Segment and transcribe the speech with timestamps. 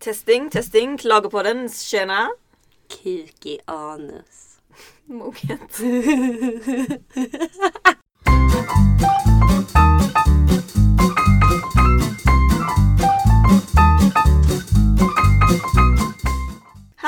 [0.00, 2.28] Testing, testing, Klagopodden, tjena!
[2.88, 4.60] Kiki anus.
[5.08, 5.80] Moget.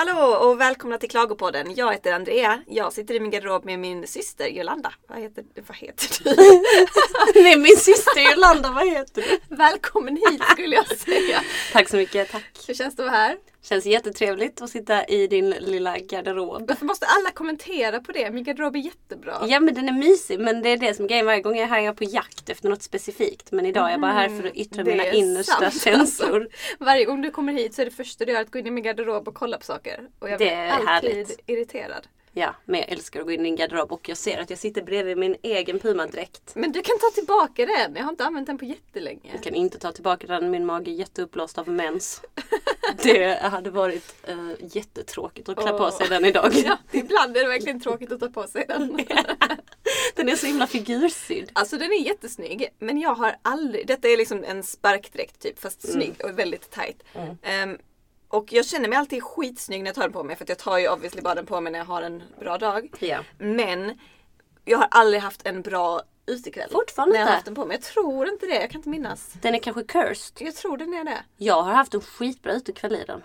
[0.01, 1.75] Hallå och välkomna till Klagopodden.
[1.75, 2.63] Jag heter Andrea.
[2.67, 4.93] Jag sitter i min garderob med min syster Jolanda.
[5.09, 6.35] Vad heter, vad heter du?
[7.43, 9.57] Nej min syster Jolanda, vad heter du?
[9.57, 11.43] Välkommen hit skulle jag säga.
[11.73, 12.45] Tack så mycket, tack.
[12.67, 13.37] Hur känns det att vara här?
[13.63, 16.69] Känns jättetrevligt att sitta i din lilla garderob.
[16.69, 18.31] Varför måste alla kommentera på det?
[18.31, 19.47] Min garderob är jättebra.
[19.49, 21.27] Ja men den är mysig men det är det som är grejen.
[21.27, 23.53] Varje gång jag är här är jag på jakt efter något specifikt.
[23.53, 26.49] Men idag är jag bara här för att yttra mina innersta sant, känslor.
[26.79, 28.71] Varje gång du kommer hit så är det första du gör att gå in i
[28.71, 30.01] min garderob och kolla på saker.
[30.19, 31.41] Och jag Det blir är alltid härligt.
[31.47, 32.07] irriterad.
[32.33, 34.59] Ja, men jag älskar att gå in i din garderob och jag ser att jag
[34.59, 36.53] sitter bredvid min egen Puma-dräkt.
[36.55, 37.97] Men du kan ta tillbaka den.
[37.97, 39.31] Jag har inte använt den på jättelänge.
[39.33, 42.23] Jag kan inte ta tillbaka den, min mage är jätteuppblåst av mens.
[43.03, 45.91] Det hade varit uh, jättetråkigt att klä på Åh.
[45.99, 46.53] sig den idag.
[46.65, 48.97] Ja, ibland är det verkligen tråkigt att ta på sig den.
[50.17, 51.51] Den är så himla figursydd.
[51.53, 52.69] Alltså den är jättesnygg.
[52.79, 55.95] Men jag har aldrig, detta är liksom en sparkdräkt typ fast Mm.
[55.95, 57.03] snygg och väldigt tight.
[57.43, 57.79] Ehm,
[58.31, 60.79] och jag känner mig alltid skitsnygg när jag tar den på mig för jag tar
[60.79, 62.91] ju obviously bara den på mig när jag har en bra dag.
[63.01, 63.25] Ja.
[63.39, 63.99] Men
[64.65, 66.71] jag har aldrig haft en bra utekväll.
[66.71, 67.77] Fortfarande när jag har haft den på mig.
[67.77, 68.61] Jag tror inte det.
[68.61, 69.33] Jag kan inte minnas.
[69.43, 70.47] Den är kanske cursed.
[70.47, 71.25] Jag tror den är det.
[71.37, 73.23] Jag har haft en skitbra utekväll i den.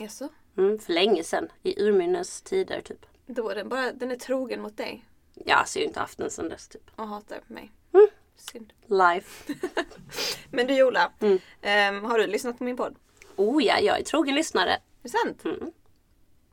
[0.00, 0.28] Jaså?
[0.58, 1.48] Mm, för länge sedan.
[1.62, 3.06] I urminnes tider typ.
[3.26, 5.04] Då är den bara, den är trogen mot dig.
[5.34, 6.90] Ja, alltså jag har inte haft den sedan dess typ.
[6.96, 7.72] Och hatar mig.
[7.94, 8.06] Mm.
[8.36, 8.72] Synd.
[8.86, 9.52] Life.
[10.50, 11.38] Men du Jola, Mm.
[11.62, 12.96] ehm, har du lyssnat på min podd?
[13.38, 14.72] Oh ja, jag är trogen lyssnare.
[14.72, 15.44] Är det sant?
[15.44, 15.72] Mm.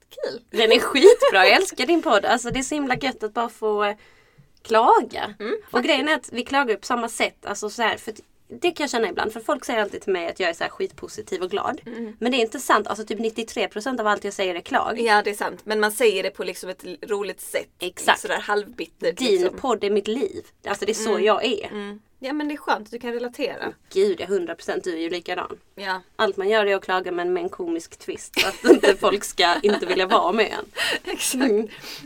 [0.10, 0.42] Kul!
[0.50, 2.26] Den är skitbra, jag älskar din podd.
[2.26, 3.96] Alltså det är så himla gött att bara få eh,
[4.62, 5.34] klaga.
[5.40, 7.46] Mm, och grejen är att vi klagar på samma sätt.
[7.46, 8.14] Alltså så här, för
[8.48, 9.34] det kan jag känna ibland.
[9.34, 11.82] För folk säger alltid till mig att jag är så här skitpositiv och glad.
[11.86, 12.14] Mm.
[12.20, 12.88] Men det är inte sant.
[12.88, 15.00] Alltså typ 93% av allt jag säger är klag.
[15.00, 15.62] Ja det är sant.
[15.64, 17.70] Men man säger det på liksom ett roligt sätt.
[17.80, 18.20] Exakt.
[18.20, 19.18] Sådär halvbittert.
[19.18, 19.60] Din liksom.
[19.60, 20.46] podd är mitt liv.
[20.68, 21.70] Alltså det är så jag är.
[22.22, 22.28] Mm.
[22.28, 23.74] Ja men det är skönt, du kan relatera.
[23.94, 25.58] Gud, ja 100% du är ju likadan.
[25.76, 26.02] Ja.
[26.16, 28.40] Allt man gör är att klaga men med en komisk twist.
[28.42, 30.66] Så att inte folk ska inte vilja vara med en.
[31.14, 31.54] Exakt.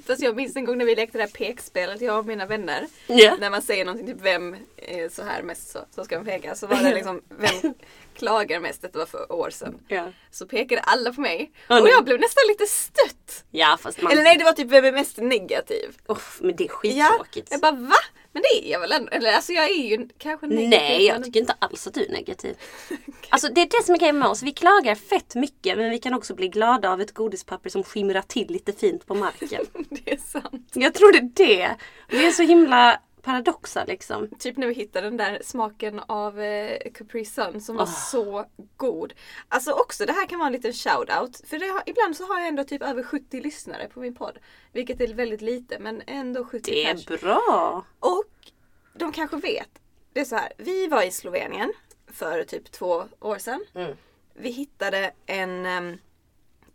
[0.07, 2.87] Fast jag minns en gång när vi lekte det här pekspelet, jag och mina vänner.
[3.07, 3.35] Ja.
[3.39, 6.55] När man säger någonting, typ vem är så här mest så, så ska man peka.
[6.55, 7.73] Så var det liksom, vem
[8.15, 8.81] klagar mest?
[8.81, 9.79] Detta var för år sedan.
[9.87, 10.11] Ja.
[10.31, 11.51] Så pekade alla på mig.
[11.69, 13.43] Åh, och jag blev nästan lite stött.
[13.51, 14.11] ja, fast man...
[14.11, 15.97] Eller nej, det var typ vem är mest negativ.
[16.07, 17.47] Uff, men det är Ja, skittråkigt.
[17.51, 17.95] jag bara va?
[18.31, 19.11] Men det är jag väl ändå.
[19.11, 20.69] Eller alltså jag är ju kanske negativ.
[20.69, 22.55] Nej, jag tycker inte alls att du är negativ.
[23.31, 24.43] Alltså det är det som är grejen med oss.
[24.43, 28.21] Vi klagar fett mycket men vi kan också bli glada av ett godispapper som skimrar
[28.21, 29.65] till lite fint på marken.
[29.89, 30.71] Det är sant.
[30.73, 31.75] Jag tror det är det.
[32.09, 34.29] Vi är så himla paradoxa liksom.
[34.39, 37.87] Typ när vi hittade den där smaken av eh, Capri Sun som var Ah.
[37.87, 38.45] så
[38.77, 39.13] god.
[39.47, 41.45] Alltså också, det här kan vara en liten shout-out.
[41.47, 44.39] För har, ibland så har jag ändå typ över 70 lyssnare på min podd.
[44.71, 47.85] Vilket är väldigt lite men ändå 70 Det är bra.
[47.99, 48.51] Och
[48.93, 49.69] de kanske vet.
[50.13, 51.73] Det är så här, vi var i Slovenien
[52.07, 53.65] för typ två år sedan.
[53.75, 53.95] Mm.
[54.33, 55.97] Vi hittade en em,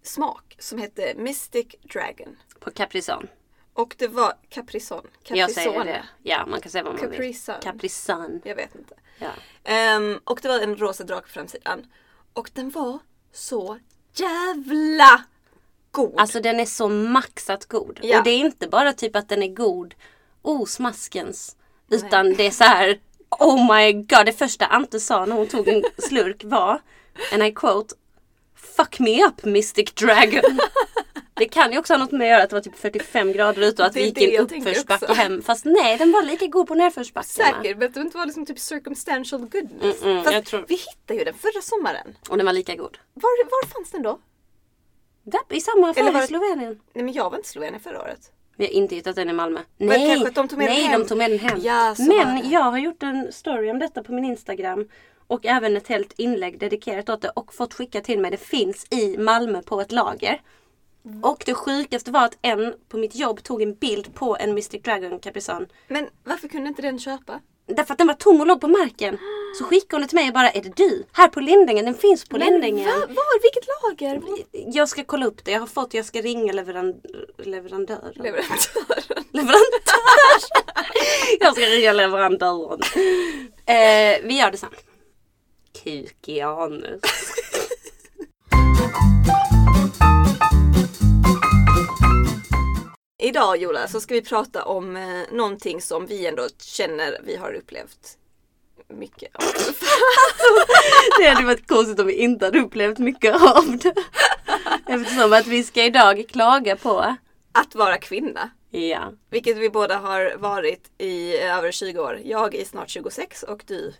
[0.03, 2.37] smak som hette Mystic Dragon.
[2.60, 3.28] På Caprison.
[3.74, 5.06] Och det var Caprison.
[5.28, 6.04] Jag säger det.
[6.22, 7.54] Ja, man kan säga vad man Capri vill.
[7.62, 8.40] Caprison.
[8.44, 8.94] Jag vet inte.
[9.18, 9.30] Ja.
[9.64, 11.86] Ehm, och det var en rosa drake på framsidan.
[12.32, 12.98] Och den var
[13.32, 13.78] så
[14.14, 15.24] jävla
[15.90, 16.14] god.
[16.16, 18.00] Alltså den är så maxat god.
[18.02, 18.18] Ja.
[18.18, 19.94] Och det är inte bara typ att den är god,
[20.42, 21.56] oh smaskens.
[21.91, 24.26] Utan det är så här, oh my god.
[24.26, 26.80] Det första Ante sa när hon tog en slurk var,
[27.32, 27.94] and I quote,
[28.76, 30.42] Fuck me up Mystic Dragon.
[31.34, 33.62] Det kan ju också ha något med att göra att det var typ 45 grader
[33.62, 35.43] ute och att Det vi gick i en uppförsbacke hem.
[35.43, 37.62] Fast nej, den var lika god på nerförsbackarna.
[37.62, 40.03] Säker, men det inte var liksom typ circumstantial goodness.
[40.03, 42.17] Mm, mm, Fast tror- vi hittade ju den förra sommaren.
[42.31, 42.99] Och den var lika god.
[43.15, 44.19] Var, var fanns den då?
[45.22, 46.81] Där, I samma affär var i Slovenien.
[46.95, 48.31] Nej men jag var inte i Slovenien förra året.
[48.56, 49.61] Vi har inte hittat den i Malmö.
[49.77, 51.01] Nej, de tog med den nej hem.
[51.01, 51.59] de tog med den hem.
[51.62, 51.95] Ja.
[51.99, 54.89] Men jag har gjort en story om detta på min Instagram.
[55.27, 58.31] Och även ett helt inlägg dedikerat åt det och fått skicka till mig.
[58.31, 60.41] Det finns i Malmö på ett lager.
[61.04, 61.24] Mm.
[61.24, 64.83] Och det sjukaste var att en på mitt jobb tog en bild på en Mystic
[64.83, 65.66] Dragon Caprison.
[65.89, 67.41] Men varför kunde inte den köpa?
[67.66, 69.18] Därför att den var tom och låg på marken.
[69.59, 71.04] Så skickade hon det till mig och bara, är det du?
[71.12, 72.86] Här på Lindängen, den finns på Men Lindängen.
[72.86, 72.92] va?
[73.09, 73.42] Var?
[73.42, 74.22] Vilket lager?
[74.74, 75.51] Jag ska kolla upp det.
[75.51, 76.95] Jag har fått, jag ska ringa leveran,
[77.39, 78.12] leverandören.
[78.15, 79.24] Leverantören.
[79.30, 80.41] Leverantör!
[81.41, 82.80] jag ska ringa leverantören.
[83.66, 84.71] Eh, vi gör det sen.
[85.84, 86.28] Kuk
[93.24, 97.54] Idag Jola så ska vi prata om eh, någonting som vi ändå känner vi har
[97.54, 98.18] upplevt
[98.88, 99.32] mycket.
[101.18, 103.94] Det hade varit konstigt om vi inte hade upplevt mycket av det.
[104.86, 107.16] Eftersom att vi ska idag klaga på,
[107.53, 108.50] Att vara kvinna.
[108.71, 112.20] ja, Vilket vi båda har varit i över 20 år.
[112.24, 113.94] Jag i snart 26 och du.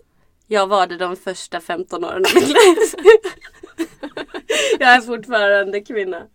[0.47, 2.77] Jag var det de första 15 åren av mitt liv.
[4.79, 6.27] Jag är fortfarande kvinna.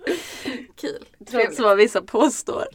[0.75, 1.05] Kul.
[1.29, 2.65] Trots vad vissa påstår.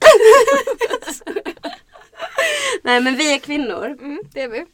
[2.83, 3.85] Nej men vi är kvinnor.
[3.85, 4.67] Mm, det är vi.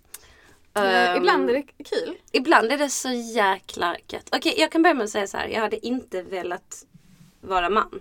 [0.74, 2.16] Eh, ibland är det kul.
[2.32, 4.28] Ibland är det så jäkla gött.
[4.32, 5.48] Okej jag kan börja med att säga så här.
[5.48, 6.86] Jag hade inte velat
[7.40, 8.00] vara man.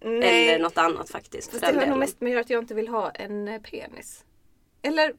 [0.00, 1.50] Eller något annat faktiskt.
[1.50, 4.24] Fast det har nog mest med att jag inte vill ha en penis.
[4.82, 5.14] Eller,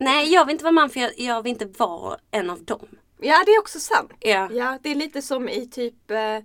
[0.00, 2.88] Nej jag vill inte vara man för jag, jag vill inte vara en av dem.
[3.20, 4.12] ja det är också sant.
[4.20, 4.48] Ja.
[4.52, 6.36] Ja, det är lite som i typ eh,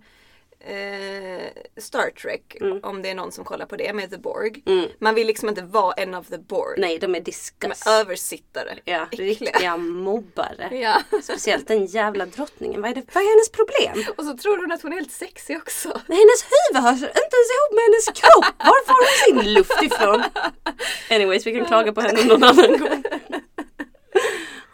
[0.60, 1.42] eh,
[1.78, 2.58] Star Trek.
[2.62, 2.80] Mm.
[2.84, 4.64] Om det är någon som kollar på det med The Borg.
[4.66, 4.86] Mm.
[5.00, 6.80] Man vill liksom inte vara en av The Borg.
[6.82, 7.88] Nej de är De disgust.
[7.88, 8.80] är översittare.
[8.86, 9.30] Ja, Äckliga.
[9.30, 10.70] riktiga mobbare.
[10.78, 11.02] Ja.
[11.24, 12.82] Speciellt den jävla drottningen.
[12.82, 14.14] Vad är, det, vad är hennes problem?
[14.18, 15.88] Och så tror hon att hon är helt sexig också.
[16.08, 18.56] Men hennes huvud hör inte ens ihop med hennes kropp.
[18.60, 20.24] Var får hon sin luft ifrån?
[21.16, 23.04] Anyways, vi kan klaga på henne någon annan gång.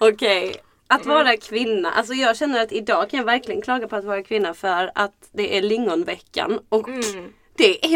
[0.06, 0.56] Okej.
[0.88, 1.92] Att vara kvinna.
[1.92, 5.30] Alltså jag känner att idag kan jag verkligen klaga på att vara kvinna för att
[5.32, 6.60] det är lingonveckan.
[6.70, 7.34] Och Mm.
[7.56, 7.86] det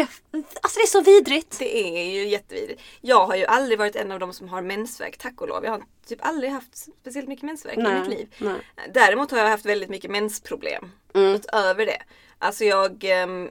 [0.62, 1.58] alltså det är så vidrigt.
[1.58, 2.82] Det är ju jättevidrigt.
[3.00, 5.64] Jag har ju aldrig varit en av dem som har mensvärk, tack och lov.
[5.64, 8.34] Jag har typ aldrig haft speciellt mycket mensvärk i mitt liv.
[8.38, 8.54] nej.
[8.94, 10.90] Däremot har jag haft väldigt mycket mensproblem.
[11.14, 11.34] Mm.
[11.34, 12.02] Utöver det.
[12.38, 13.50] Alltså jag, ehm,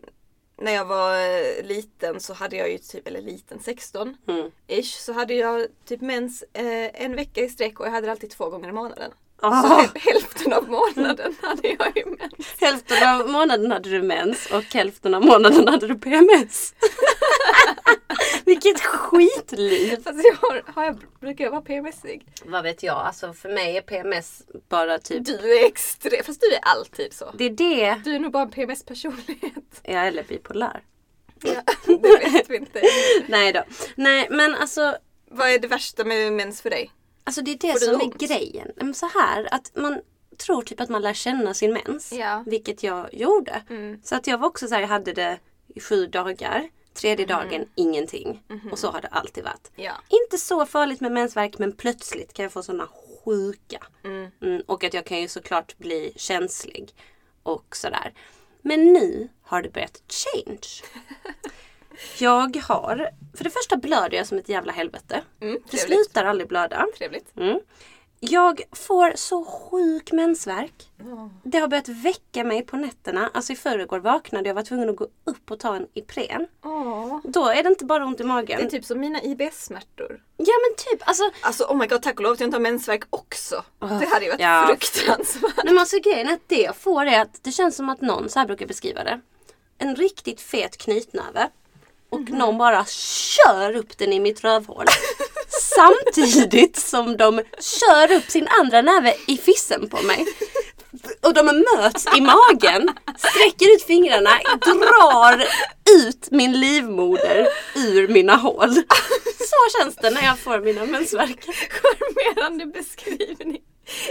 [0.61, 4.51] när jag var eh, liten så hade jag ju typ, eller liten, 16 Mm.
[4.67, 8.11] ish, så hade jag typ mens eh, en vecka i sträck och jag hade det
[8.11, 9.11] alltid två gånger i månaden.
[9.39, 9.61] Så Ah.
[9.81, 12.55] häl- hälften av månaden hade jag ju mens.
[12.59, 16.73] Hälften av månaden hade du mens och hälften av månaden hade du PMS.
[18.45, 20.03] Vilket skitliv!
[20.03, 22.27] Fast jag har, har jag, brukar jag vara PMSig?
[22.45, 25.25] Vad vet jag, alltså för mig är PMS bara typ...
[25.25, 27.31] Du är extrem, fast du är alltid så.
[27.37, 28.01] Det är det.
[28.03, 29.41] Du är nog bara en PMS-personlighet.
[29.83, 30.83] Ja, eller bipolär.
[31.43, 32.81] Ja, det vet vi inte.
[33.27, 33.63] Nej då.
[33.95, 34.95] Nej men alltså,
[35.29, 36.91] Vad är det värsta med mens för dig?
[37.23, 38.17] alltså det är det Får som är ont?
[38.17, 38.71] grejen.
[38.75, 40.01] Men så här att man
[40.37, 42.13] tror typ att man lär känna sin mens.
[42.13, 42.43] Ja.
[42.45, 43.61] Vilket jag gjorde.
[43.69, 43.99] Mm.
[44.03, 45.39] Så att jag var också så här, jag hade det
[45.75, 46.69] i sju dagar.
[46.95, 48.43] Tredje dagen ingenting.
[48.71, 49.71] Och så har det alltid varit.
[49.75, 49.93] Ja.
[50.09, 52.87] Inte så farligt med mensvärk men plötsligt kan jag få sådana
[53.25, 53.83] sjuka.
[54.03, 54.31] Mm.
[54.41, 56.95] Mm, och att jag kan ju såklart bli känslig.
[57.43, 58.13] Och sådär.
[58.61, 60.67] Men nu har det börjat change.
[62.19, 65.21] Jag har, för det första blöder jag som ett jävla helvete.
[65.41, 66.85] Mm, Det slutar aldrig blöda.
[66.97, 67.33] Trevligt.
[68.27, 68.33] Mm.
[68.33, 70.89] Jag får så sjuk mensvärk.
[71.43, 73.29] Det har börjat väcka mig på nätterna.
[73.33, 76.47] Alltså i förrgår vaknade jag var tvungen att gå upp och ta en Ipren.
[76.63, 77.19] Åh.
[77.23, 78.59] Då är det inte bara ont i magen.
[78.59, 80.21] Det är typ som mina IBS-smärtor.
[80.37, 82.61] Ja men typ, alltså Alltså oh my god, tack och lov att jag inte har
[82.61, 83.63] mensvärk också.
[83.81, 84.65] Åh, det hade ju varit ja.
[84.79, 85.55] fruktansvärt.
[85.57, 88.01] Nej men alltså grejen är att det jag får är att det känns som att
[88.01, 89.21] någon, så här brukar jag beskriva det.
[89.77, 91.49] En riktigt fet knytnäve.
[92.09, 92.37] Och Mhm.
[92.37, 94.85] någon bara kör upp den i mitt rövhål.
[95.61, 100.25] Samtidigt som de kör upp sin andra näve i fissen på mig.
[101.21, 105.45] Och de möts i magen, sträcker ut fingrarna, drar
[106.03, 108.73] ut min livmoder ur mina hål.
[109.39, 111.53] Så känns det när jag får mina mensvärkar.
[111.69, 113.61] Charmerande beskrivning.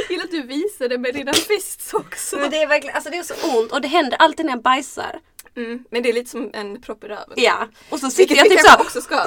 [0.09, 2.37] Gillar att du visar det med dina fists också.
[2.37, 4.63] Men det är verkligen, alltså det är så ont och det händer alltid när jag
[4.63, 5.21] bajsar.
[5.57, 7.35] Mm, men det är lite som en propp i röven.
[7.37, 9.27] Ja, och så sitter Vilket jag typ kanske så också ska.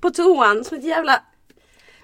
[0.00, 1.22] På toan som ett jävla...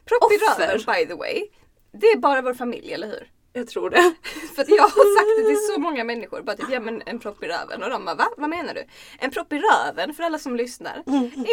[0.04, 1.49] Propp i röven by the way.
[1.93, 3.31] Det är bara vår familj, eller hur?
[3.56, 4.14] Jag tror det.
[4.56, 6.42] För jag har sagt det till så många människor.
[6.42, 7.82] Bara typ, ja men en propp i röven.
[7.82, 8.26] Och de bara, va?
[8.37, 8.84] Vad menar du?
[9.18, 11.02] En propp i röven, för alla som lyssnar,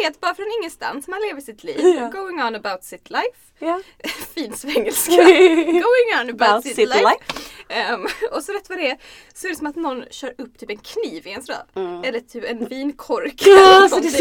[0.04, 1.80] är att bara från ingenstans man lever sitt liv.
[1.80, 2.08] Ja.
[2.08, 3.38] Going on about sitt life.
[3.58, 3.80] Ja.
[4.34, 5.12] fin svengelska.
[5.66, 7.00] Going on about, About sitt life.
[7.00, 7.42] life.
[7.68, 8.98] Ehm, och så rätt vad det är
[9.34, 12.04] så är det som att någon kör upp typ en kniv i ens röv.
[12.04, 13.46] Eller typ en vinkork.
[13.46, 13.58] Mm.
[13.58, 14.18] Ja, så det så...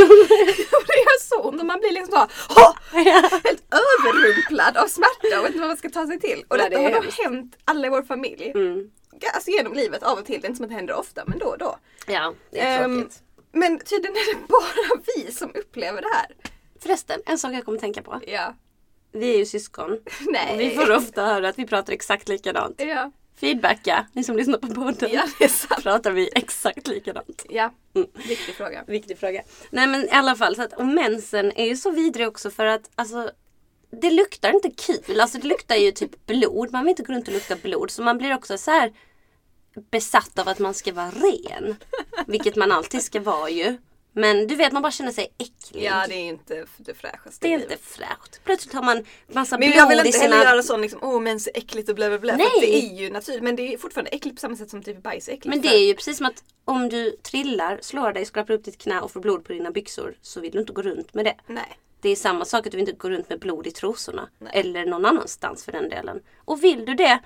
[0.88, 3.30] det gör så ont och man blir liksom så "Åh!" Ja.
[3.44, 6.44] helt överrumplad av smärta och vet inte vad man ska ta sig till.
[6.48, 8.52] Och Nej, det är har då hänt alla i vår familj.
[8.56, 8.92] Mm.
[9.34, 10.42] Alltså genom livet av och till.
[10.42, 11.78] Det är inte som att det händer ofta men då och då.
[12.08, 13.22] Ja, det är Ehm, tråkigt.
[13.52, 16.36] men tydligen är det bara vi som upplever det här.
[16.80, 18.20] Förresten, en sak jag kommer tänka på.
[18.28, 18.56] Ja.
[19.12, 20.00] Vi är ju syskon.
[20.22, 20.58] Nej.
[20.58, 22.82] Vi får ofta höra att vi pratar exakt likadant.
[22.82, 23.12] Ja.
[23.40, 25.10] Feedbacka, ni som lyssnar på podden.
[25.14, 25.84] ja, det är sant.
[25.84, 27.46] Pratar vi exakt likadant?
[27.50, 28.08] Ja, Mm.
[28.28, 28.84] viktig fråga.
[28.88, 29.42] Viktig fråga.
[29.70, 32.66] Nej men i alla fall, så att, och mensen är ju så vidrig också för
[32.66, 33.32] att alltså
[33.92, 35.20] det luktar inte kul.
[35.22, 36.72] Alltså det luktar ju typ blod.
[36.72, 37.92] Man vill inte gå runt och lukta blod.
[37.92, 38.94] Så man blir också så här
[39.92, 41.76] besatt av att man ska vara ren.
[42.28, 43.78] Vilket man alltid ska vara ju.
[44.14, 45.84] Men du vet man bara känner sig äcklig.
[45.84, 48.42] Ja det är inte det fräschaste det är i inte fräscht.
[48.44, 50.36] Plötsligt har man massa Men blod jag vill i inte sina...
[50.36, 52.32] heller göra sån liksom, åh mens är äckligt och bla bla bla.
[52.34, 52.48] För Nej.
[52.48, 53.44] att det är ju naturligt.
[53.44, 55.46] Men det är fortfarande äckligt på samma sätt som typ bajs är äckligt.
[55.48, 58.64] Men det för- är ju precis som att om du trillar, slår dig, skrapar upp
[58.66, 61.26] ditt knä och får blod på dina byxor så vill du inte gå runt med
[61.26, 61.36] det.
[61.48, 61.78] Nej.
[62.02, 64.30] Det är samma sak att du inte går runt med blod i trosorna.
[64.40, 64.52] Nej.
[64.56, 66.22] Eller någon annanstans för den delen.
[66.46, 67.20] Och vill du det,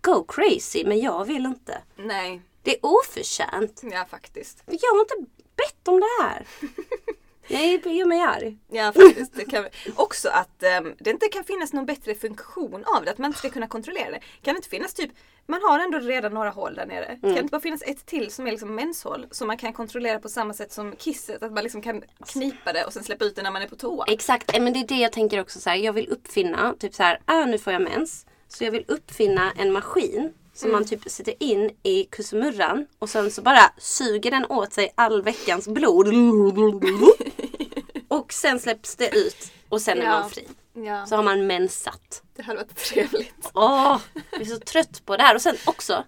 [0.00, 0.84] go crazy.
[0.86, 1.82] Men jag vill inte.
[1.96, 2.42] Nej.
[2.62, 3.80] Det är oförtjänt.
[3.82, 4.62] Ja faktiskt.
[4.66, 6.46] Jag har inte bett om det här.
[7.48, 8.58] Jag gör mig arg.
[8.68, 9.34] Ja faktiskt.
[9.34, 9.64] Det kan,
[9.96, 13.10] också att ehm, det inte kan finnas någon bättre funktion av det.
[13.10, 14.20] Att man inte ska kunna kontrollera det.
[14.42, 15.10] Kan det inte finnas typ,
[15.46, 17.06] man har ändå redan några hål där nere.
[17.06, 19.26] Kan det inte bara finnas ett till som är liksom menshål?
[19.30, 21.42] Som man kan kontrollera på samma sätt som kisset.
[21.42, 23.76] Att man liksom kan knipa det och sen släppa ut det när man är på
[23.76, 24.04] toa.
[24.08, 25.76] Exakt, eh, men det är det jag tänker också så här.
[25.76, 28.26] Jag vill uppfinna, typ så här, ah, nu får jag mens.
[28.48, 33.30] Så jag vill uppfinna en maskin som man typ sätter in i kussemurran och sen
[33.30, 36.08] så bara suger den åt sig all veckans blod.
[38.08, 40.10] och sen släpps det ut och sen är Ja.
[40.20, 40.48] man fri.
[40.72, 42.22] Ja, Så har man mensat.
[42.36, 43.50] det hade varit trevligt.
[43.54, 45.34] Åh, jag är så trött på det här.
[45.34, 46.04] Och sen också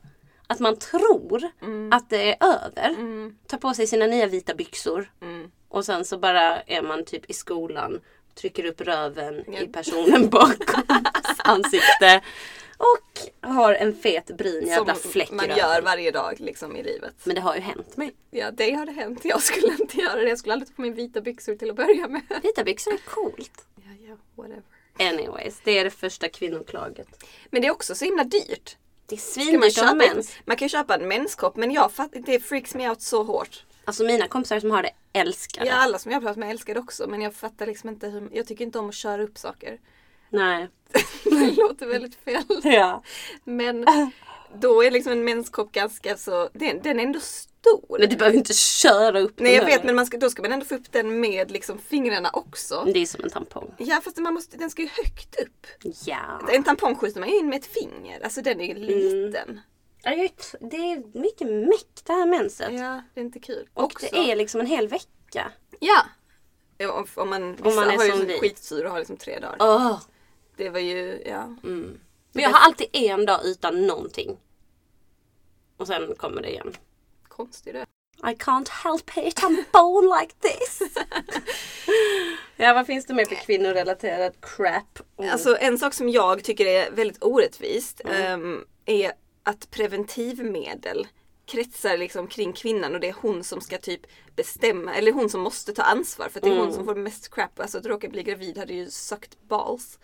[0.47, 1.51] att man tror
[1.91, 2.97] att det är över.
[3.49, 5.11] Tar på sig sina nya vita byxor.
[5.23, 5.51] Mm.
[5.69, 8.01] Och sen så bara är man typ i skolan.
[8.41, 9.59] Trycker upp röven Ja.
[9.61, 10.83] i personen bakom
[11.39, 12.21] ansikte.
[12.79, 15.59] Och har en fet brun jävla Som fläck man röven.
[15.59, 17.15] gör varje dag liksom i livet.
[17.25, 18.15] Men det har ju hänt mig.
[18.31, 19.21] Ja, det har det hänt.
[19.25, 20.29] Jag skulle inte göra det.
[20.29, 22.23] Jag skulle aldrig ta på mig vita byxor till att börja med.
[22.43, 23.65] Vita byxor är coolt.
[23.77, 24.63] Ja, ja, whatever.
[24.99, 27.25] Anyways, det är det första kvinnoklaget.
[27.51, 28.77] Men det är också så himla dyrt.
[29.07, 30.33] Det är svindyrt att ha mens.
[30.45, 33.65] man kan ju köpa en menskopp men jag fattar det freaks me out så hårt.
[33.85, 35.69] Alltså mina kompisar som har det älskar det.
[35.69, 38.29] Ja, alla som jag pratat med älskar det också men jag fattar liksom inte hur,
[38.33, 39.79] jag tycker inte om att köra upp saker.
[40.37, 40.69] Nej.
[41.25, 42.43] det låter väldigt fel.
[42.65, 43.03] Ja.
[43.45, 43.87] Men
[44.61, 47.99] då är liksom en menskopp ganska så, den, den är ändå stor.
[47.99, 50.43] Men du behöver inte köra upp Nej jag den vet men man ska, då ska
[50.43, 52.85] man ändå få upp den med liksom fingrarna också.
[52.95, 53.75] Det är som en tampong.
[53.79, 55.67] Ja fast man måste, den ska ju högt upp.
[56.05, 56.41] Ja.
[56.53, 58.25] En tampong skjuter man ju in med ett finger.
[58.25, 58.83] Alltså den är ju Mm.
[58.87, 59.61] liten.
[60.05, 62.73] Vet, Det är mycket meck det här menset.
[62.73, 63.69] Ja, det är inte kul.
[63.75, 65.53] Och Också- det är liksom en hel vecka.
[65.81, 66.03] Ja.
[66.93, 68.39] Om, om man, vissa man är har ju som som vi.
[68.39, 69.57] skitsur och har liksom tre dagar.
[69.61, 70.01] Åh.
[70.57, 71.57] Det var ju, ja.
[72.33, 74.37] Men jag har alltid en dag utan någonting.
[75.77, 76.73] Och sen kommer det igen.
[77.29, 77.85] Konstig du.
[78.31, 80.83] I can't help it, I'm born like this.
[82.57, 84.99] ja, vad finns det mer för kvinnorelaterat crap?
[85.19, 85.31] Mm.
[85.33, 91.07] Alltså en sak som jag tycker är väldigt orättvist ehm, är att preventivmedel
[91.47, 94.01] kretsar liksom kring kvinnan och det är hon som ska typ
[94.37, 97.35] bestämma, eller hon som måste ta ansvar för att det är hon som får mest
[97.35, 97.61] crap.
[97.61, 99.99] Alltså att råka bli gravid hade ju sucked balls.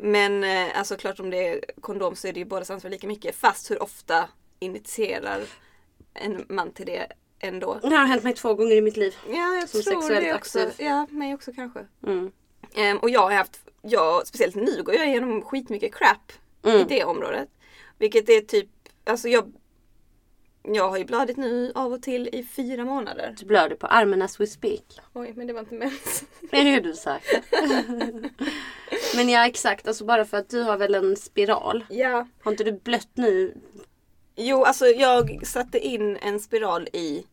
[0.00, 3.06] Men eh, alltså klart om det är kondom så är det ju bådas ansvar lika
[3.06, 3.34] mycket.
[3.36, 4.28] Fast hur ofta
[4.58, 5.40] initierar
[6.14, 7.06] en man till det
[7.38, 7.78] ändå?
[7.82, 9.14] Det har hänt mig två gånger i mitt liv.
[9.28, 10.60] Ja, jag Som tror det också.
[10.60, 10.86] aktiv.
[10.86, 11.86] Ja, mig också kanske.
[12.06, 12.32] Mm.
[12.74, 16.32] Ehm, och jag har haft, jag, speciellt nu går jag igenom skitmycket crap
[16.64, 16.86] i Mm.
[16.88, 17.48] det området.
[17.98, 18.68] Vilket är typ,
[19.04, 19.52] alltså jag
[20.74, 23.34] jag har ju blödigt nu av och till i fyra månader.
[23.38, 25.00] Du blöder på armen as we speak.
[25.12, 26.24] Oj, men det var inte mens.
[26.50, 27.26] Är det du sagt.
[29.16, 31.84] Men ja exakt, alltså bara för att du har väl en spiral.
[31.88, 32.28] Ja.
[32.42, 33.54] Har inte du blött nu?
[34.36, 37.26] Jo, alltså jag satte in en spiral i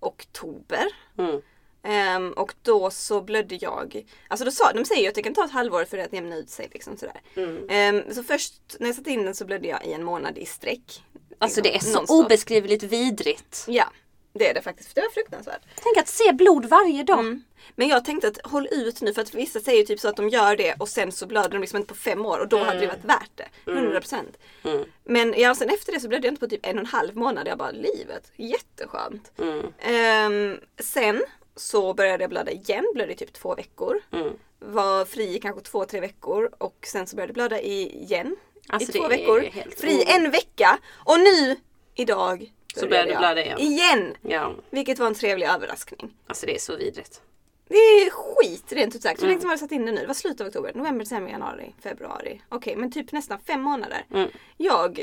[0.00, 0.86] oktober.
[1.18, 1.42] Mm.
[1.82, 4.06] Ehm, och då så blödde jag.
[4.28, 6.12] Alltså då sa, de säger ju att det kan ta ett halvår för det att
[6.12, 6.68] jämna ut sig.
[6.72, 7.20] Liksom sådär.
[7.36, 7.66] Mm.
[7.68, 10.46] Ehm, så först när jag satte in den så blödde jag i en månad i
[10.46, 11.02] sträck.
[11.38, 12.24] Alltså det är så Nonstop.
[12.24, 13.64] obeskrivligt vidrigt.
[13.68, 13.84] Ja,
[14.32, 14.88] det är det faktiskt.
[14.88, 15.62] För det var fruktansvärt.
[15.82, 17.18] Tänk att se blod varje dag.
[17.18, 17.44] Mm.
[17.76, 20.16] Men jag tänkte att håll ut nu för att vissa säger ju typ så att
[20.16, 22.58] de gör det och sen så blöder de liksom inte på fem år och då
[22.58, 23.48] hade det varit värt det.
[23.66, 24.20] 100%.
[24.64, 24.84] Mm.
[25.04, 27.16] Men ja, sen efter det så blödde jag inte på typ en och en halv
[27.16, 27.48] månad.
[27.48, 29.32] Jag bara livet, jätteskönt.
[29.38, 29.66] Mm.
[29.78, 31.24] Ehm, sen
[31.56, 34.00] så började jag blöda igen, blödde i typ två veckor.
[34.12, 34.32] Mm.
[34.58, 38.36] Var fri i kanske två, tre veckor och sen så började jag blöda igen
[38.68, 39.70] Alltså, i två det är veckor.
[39.76, 41.56] Fri o- en vecka och nu
[41.94, 43.58] idag Så började du blöda igen.
[43.58, 44.14] Igen!
[44.22, 46.14] Ja, Vilket var en trevlig överraskning.
[46.26, 47.20] alltså det är så vidrigt.
[47.68, 49.20] Det är skit rent ut sagt.
[49.22, 49.36] Hur Mm.
[49.38, 50.00] länge har jag satt in det nu?
[50.00, 50.72] Det var slutet av oktober.
[50.74, 52.42] November, december, januari, februari.
[52.48, 54.06] Okej, men typ nästan fem månader.
[54.14, 54.28] Mm.
[54.56, 55.02] Jag...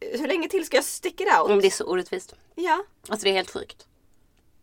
[0.00, 1.50] Hur länge till ska jag stick it out?
[1.50, 2.34] Om det är så orättvist.
[2.54, 3.86] Ja, Alltså det är helt sjukt.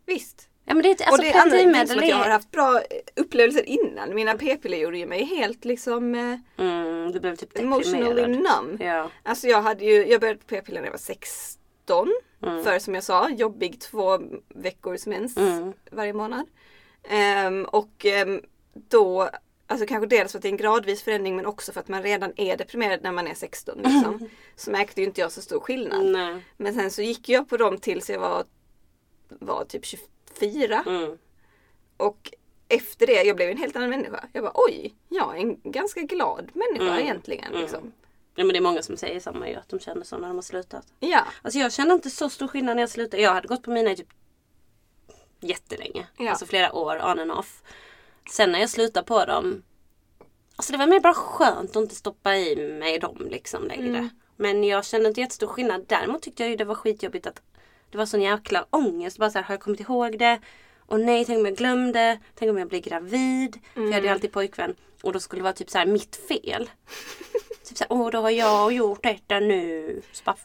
[0.06, 0.48] visst.
[0.66, 2.30] Ja men det är inte, alltså det är preventivmedel att jag har är...
[2.30, 2.82] haft bra
[3.16, 4.16] upplevelser innan.
[4.16, 8.82] Mina p-piller gjorde ju mig helt liksom eh, Mm, du blev typ emotionally numb.
[8.82, 9.10] Ja.
[9.24, 12.14] Alltså jag hade ju, jag började på p-piller när jag var 16.
[12.44, 12.64] Mm.
[12.64, 15.74] För som jag sa, jobbig två veckors mens Mm.
[15.92, 16.46] varje månad.
[17.10, 18.42] Ehm, och ehm,
[18.74, 19.30] då,
[19.68, 22.04] alltså kanske dels för att det är en gradvis förändring men också för att man
[22.04, 23.78] redan är deprimerad när man är 16.
[23.84, 26.06] Liksom, så märkte ju inte jag så stor skillnad.
[26.06, 26.46] Nej.
[26.58, 28.44] Men sen så gick jag på dem tills jag var,
[29.30, 29.82] var typ
[30.40, 30.84] fyra.
[30.88, 31.18] Mm.
[31.98, 32.34] Och
[32.72, 34.26] efter det, jag blev en helt annan människa.
[34.34, 37.00] Jag bara oj, jag är en ganska glad människa Mm.
[37.00, 37.48] egentligen.
[37.48, 37.62] Mm.
[37.62, 37.92] Liksom.
[38.36, 40.36] Ja, men det är många som säger samma ju, att de känner så när de
[40.38, 40.86] har slutat.
[41.00, 43.24] Ja, Alltså jag kände inte så stor skillnad när jag slutade.
[43.24, 44.08] Jag hade gått på mina i typ
[45.40, 46.08] jättelänge.
[46.18, 46.30] Ja.
[46.30, 47.62] Alltså flera år on and off.
[48.32, 49.64] Sen när jag slutade på dem.
[50.56, 53.98] Alltså det var mer bara skönt att inte stoppa i mig dem liksom längre.
[53.98, 54.10] Mm.
[54.36, 55.86] Men jag kände inte jättestor skillnad.
[55.88, 57.42] Däremot tyckte jag ju det var skitjobbigt att
[57.92, 59.18] det var sån jäkla ångest.
[59.18, 60.40] Bara så här, har jag kommit ihåg det?
[60.92, 62.20] Och nej, tänk om jag glömde.
[62.36, 63.58] Tänk om jag blir gravid.
[63.74, 64.76] För jag hade ju alltid pojkvän.
[65.04, 66.70] Och då skulle det vara typ så här mitt fel.
[67.64, 70.02] typ så här, åh då har jag gjort detta nu.
[70.12, 70.36] Så bara,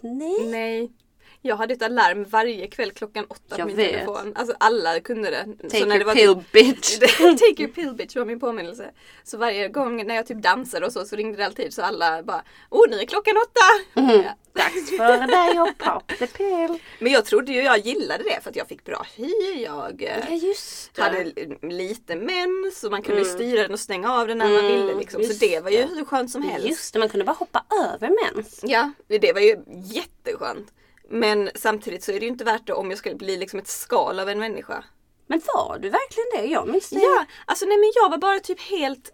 [0.00, 0.48] nej.
[0.50, 0.92] nej.
[1.42, 3.92] Jag hade ett alarm varje kväll klockan åtta på Jag min vet.
[3.92, 4.32] telefon.
[4.36, 5.46] Alltså alla kunde det.
[5.70, 6.98] Take när det your var pill typ, bitch.
[7.18, 8.90] Take your pill bitch var min påminnelse.
[9.24, 12.22] Så varje gång när jag typ dansade och så, så ringde det alltid så alla
[12.22, 14.00] bara Åh nu är klockan åtta!
[14.00, 14.22] Mm.
[14.24, 14.30] Ja.
[14.52, 16.78] Dags för dig att pop the pill.
[16.98, 19.32] Men jag trodde ju jag gillade det för att jag fick bra hy.
[19.64, 21.02] Jag eh, Ja just det.
[21.02, 21.24] hade
[21.62, 23.34] lite mens och man kunde Mm.
[23.34, 24.94] styra den och stänga av den när man Mm, ville.
[24.94, 25.24] Liksom.
[25.24, 25.88] Så det var ju det.
[25.94, 26.68] hur skönt som helst.
[26.68, 27.64] Just det, man kunde bara hoppa
[27.94, 28.60] över mens.
[28.62, 30.72] Ja, det var ju jätteskönt.
[31.08, 33.68] Men samtidigt så är det ju inte värt det om jag skulle bli liksom ett
[33.68, 34.84] skal av en människa.
[35.26, 36.52] Men var du verkligen det?
[36.52, 36.98] Jag minns det.
[37.00, 39.12] Ja, alltså nej men jag var bara typ helt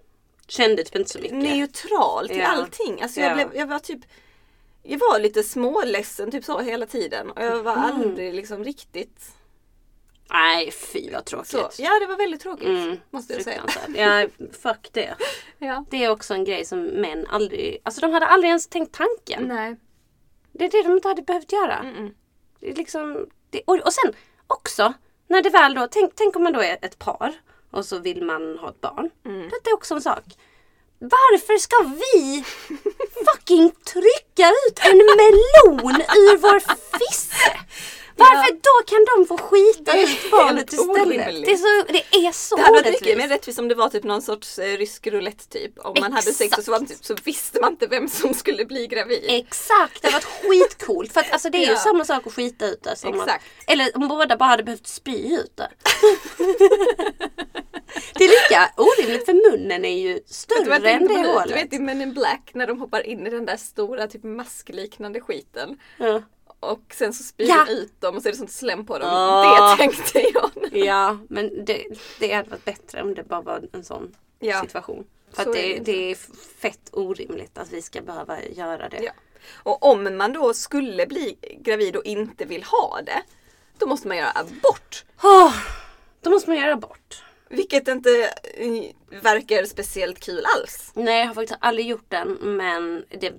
[0.48, 1.36] Kände typ inte så mycket.
[1.38, 2.46] neutral till Ja.
[2.46, 3.02] allting.
[3.02, 3.34] Alltså jag, Ja.
[3.34, 4.00] blev, jag var typ
[4.82, 7.84] jag var lite småledsen typ så hela tiden och jag var Mm.
[7.84, 9.28] aldrig liksom riktigt
[10.30, 11.48] Nej fy vad tråkigt.
[11.50, 11.68] så.
[11.78, 13.60] Ja det var väldigt tråkigt Mm, måste jag säga.
[13.62, 13.96] fruktansvärt.
[14.40, 15.14] Ja, fuck det.
[15.58, 15.84] Ja.
[15.90, 19.42] Det är också en grej som män aldrig, alltså de hade aldrig ens tänkt tanken.
[19.48, 19.76] Nej.
[20.54, 21.78] Det är det de inte hade behövt göra.
[21.82, 22.14] Mm-mm.
[22.60, 24.14] Det är liksom, det, och, och sen
[24.46, 24.92] också,
[25.28, 27.34] när det väl då, tänk, tänk om man då är ett par
[27.70, 29.10] och så vill man ha ett barn.
[29.24, 29.42] Mm.
[29.42, 30.24] Detta är också en sak.
[30.98, 32.44] Varför ska vi
[33.26, 36.60] fucking trycka ut en melon ur vår
[36.98, 37.58] fisse?
[38.16, 41.44] Varför då kan de få skita ut barnet istället?
[41.44, 43.88] Det är så, det är så Det hade varit mycket mer rättvist om det var
[43.88, 45.78] typ någon sorts eh, rysk roulette typ.
[45.78, 48.34] Om man hade sex och så, var man typ, så visste man inte vem som
[48.34, 49.24] skulle bli gravid.
[49.28, 51.12] Exakt, det har varit skitcoolt.
[51.12, 51.76] För att alltså, det är ju Ja.
[51.76, 52.96] samma sak att skita ut det.
[52.96, 53.28] Som Exakt.
[53.28, 55.68] Man, eller om båda bara hade behövt spy ut det.
[58.14, 61.48] det är lika orimligt för munnen är ju Vet större jag än det hålet.
[61.48, 64.22] Du vet i Men in Black när de hoppar in i den där stora typ
[64.24, 65.78] maskliknande skiten.
[65.98, 66.22] Ja.
[66.70, 67.64] Och sen så spyr Ja.
[67.68, 69.08] de ut dem och så är det sånt slem på dem.
[69.12, 69.70] Åh.
[69.70, 70.50] Det tänkte jag.
[70.72, 71.84] ja, men det,
[72.20, 74.60] det hade varit bättre om det bara var en sån Ja.
[74.60, 75.04] situation.
[75.32, 76.14] För att är det, det det är
[76.60, 79.02] fett orimligt att vi ska behöva göra det.
[79.02, 79.12] Ja.
[79.52, 83.22] Och om man då skulle bli gravid och inte vill ha det.
[83.78, 85.04] Då måste man göra abort.
[85.22, 85.54] Åh,
[86.20, 87.23] då måste man göra bort.
[87.48, 88.10] Vilket inte
[88.54, 90.90] eh, verkar speciellt kul alls.
[90.94, 93.32] Nej, jag har faktiskt aldrig gjort den men det,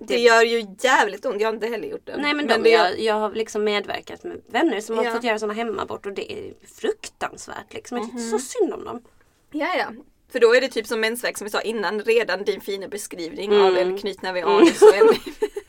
[0.00, 1.40] Det gör ju jävligt ont.
[1.40, 2.16] Jag har inte heller gjort det.
[2.16, 5.12] Nej men, de, det jag, jag har liksom medverkat med vänner som har Ja.
[5.12, 7.72] fått göra sådana hemabort och det är fruktansvärt.
[7.74, 7.96] Liksom.
[7.98, 8.30] Jag tycker Mhm.
[8.30, 9.02] så synd om dem.
[9.50, 9.86] Ja, ja.
[10.32, 13.52] För då är det typ som mensvärk som vi sa innan, redan din fina beskrivning
[13.52, 13.66] Mm.
[13.66, 15.08] av en knytnäve i anus och en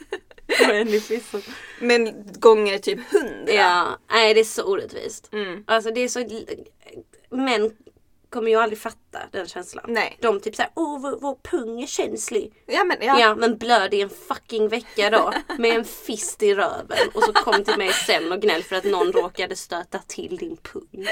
[1.79, 3.53] Men gånger typ hundra.
[3.53, 5.29] Ja, nej det är så orättvist.
[5.33, 5.63] Mm.
[5.67, 6.45] Alltså det är så...
[7.29, 7.71] Män
[8.29, 9.85] kommer ju aldrig fatta den känslan.
[9.87, 10.17] Nej.
[10.21, 12.53] De typ såhär, åh vår, vår pung är känslig.
[12.65, 13.19] Ja men Ja.
[13.19, 13.35] ja.
[13.35, 15.33] men blöd i en fucking vecka då.
[15.57, 16.97] Med en fist i röven.
[17.13, 20.57] Och så kom till mig sen och gnäll för att någon råkade stöta till din
[20.57, 21.07] pung.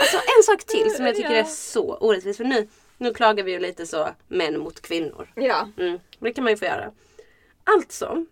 [0.00, 1.36] Alltså en sak till som jag tycker Ja.
[1.36, 2.36] är så orättvist.
[2.36, 5.32] För nu, nu klagar vi ju lite så män mot kvinnor.
[5.34, 5.68] Ja.
[5.78, 6.90] Mm, det kan man ju få göra.
[7.64, 8.24] Alltså,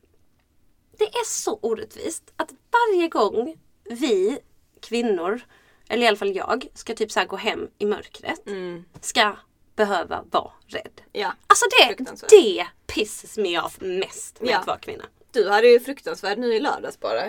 [1.04, 4.38] det är så orättvist att varje gång vi
[4.82, 5.40] kvinnor,
[5.88, 8.46] eller i alla fall jag, ska typ så gå hem i mörkret.
[8.46, 8.84] Mm.
[9.00, 9.36] Ska
[9.76, 11.00] behöva vara rädd.
[11.12, 11.32] ja.
[11.46, 14.58] Alltså det, det pisses me off mest med Ja.
[14.58, 15.04] att vara kvinna.
[15.32, 17.22] Du hade ju fruktansvärd nu i lördags bara.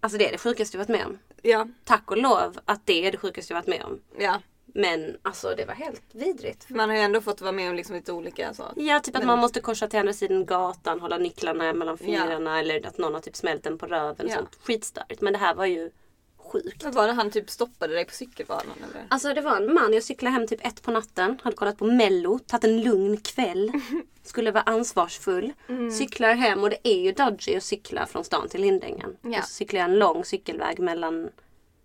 [0.00, 1.18] Alltså det är det sjukaste jag varit med om.
[1.42, 1.68] Ja.
[1.84, 4.00] Tack och lov att det är det sjukaste jag varit med om.
[4.18, 4.40] Ja.
[4.74, 6.70] Men alltså det var helt vidrigt.
[6.70, 8.64] Man har ju ändå fått vara med om liksom lite olika så.
[8.76, 12.58] Ja, typ att Men- man måste korsa till andra sidan gatan, hålla nycklarna mellan fingrarna
[12.60, 14.26] eller att någon har typ smält den på röven.
[14.28, 14.34] Ja.
[14.36, 15.20] Sånt skitstörigt.
[15.20, 15.90] Men det här var ju
[16.36, 16.84] sjukt.
[16.84, 19.06] Vad var det han typ stoppade dig på cykelbanan eller?
[19.10, 21.84] Alltså det var en man, jag cyklade hem typ ett på natten, hade kollat på
[21.84, 23.72] mello, tagit en lugn kväll.
[24.24, 25.52] Skulle vara ansvarsfull.
[25.68, 25.90] Mm.
[25.90, 29.16] Cyklar hem och det är ju dodgy att cykla från stan till Lindängen.
[29.22, 29.38] Ja.
[29.38, 31.30] Och så cyklar jag en lång cykelväg mellan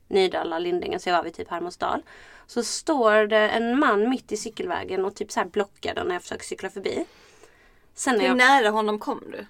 [0.07, 2.01] Nydala Lindängen så jag var vid typ Hermodsdal.
[2.47, 6.15] Så står det en man mitt i cykelvägen och typ så här blockar den när
[6.15, 7.05] jag försöker cykla förbi.
[7.93, 9.45] Sen Hur jag nära honom kom du?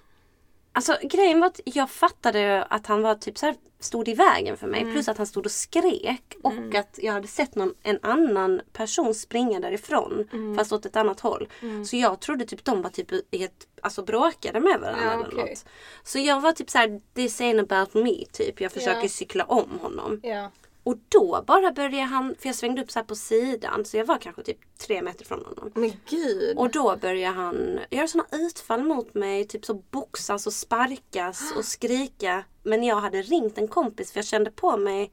[0.76, 4.56] Alltså grejen var att jag fattade att han var typ så här, stod i vägen
[4.56, 4.80] för mig.
[4.80, 4.92] Mm.
[4.94, 6.36] Plus att han stod och skrek.
[6.42, 10.28] Och att jag hade sett någon, en annan person springa därifrån.
[10.32, 10.56] Mm.
[10.56, 11.48] Fast åt ett annat håll.
[11.86, 15.26] Så jag trodde typ de var typ i ett, alltså bråkade med varandra Ja, eller
[15.26, 15.50] okej.
[15.50, 15.64] något.
[16.04, 18.60] Så jag var typ så här, this ain't about me typ.
[18.60, 19.08] Jag försöker Ja.
[19.08, 20.20] cykla om honom.
[20.22, 20.50] Ja.
[20.84, 24.18] Och då bara började han, för jag svängde upp så på sidan så jag var
[24.18, 25.70] kanske typ tre meter från honom.
[25.74, 26.58] Men gud.
[26.58, 29.44] Och då började han göra såna utfall mot mig.
[29.44, 32.44] Typ så boxas och sparkas och skrika.
[32.62, 35.12] Men jag hade ringt en kompis för jag kände på mig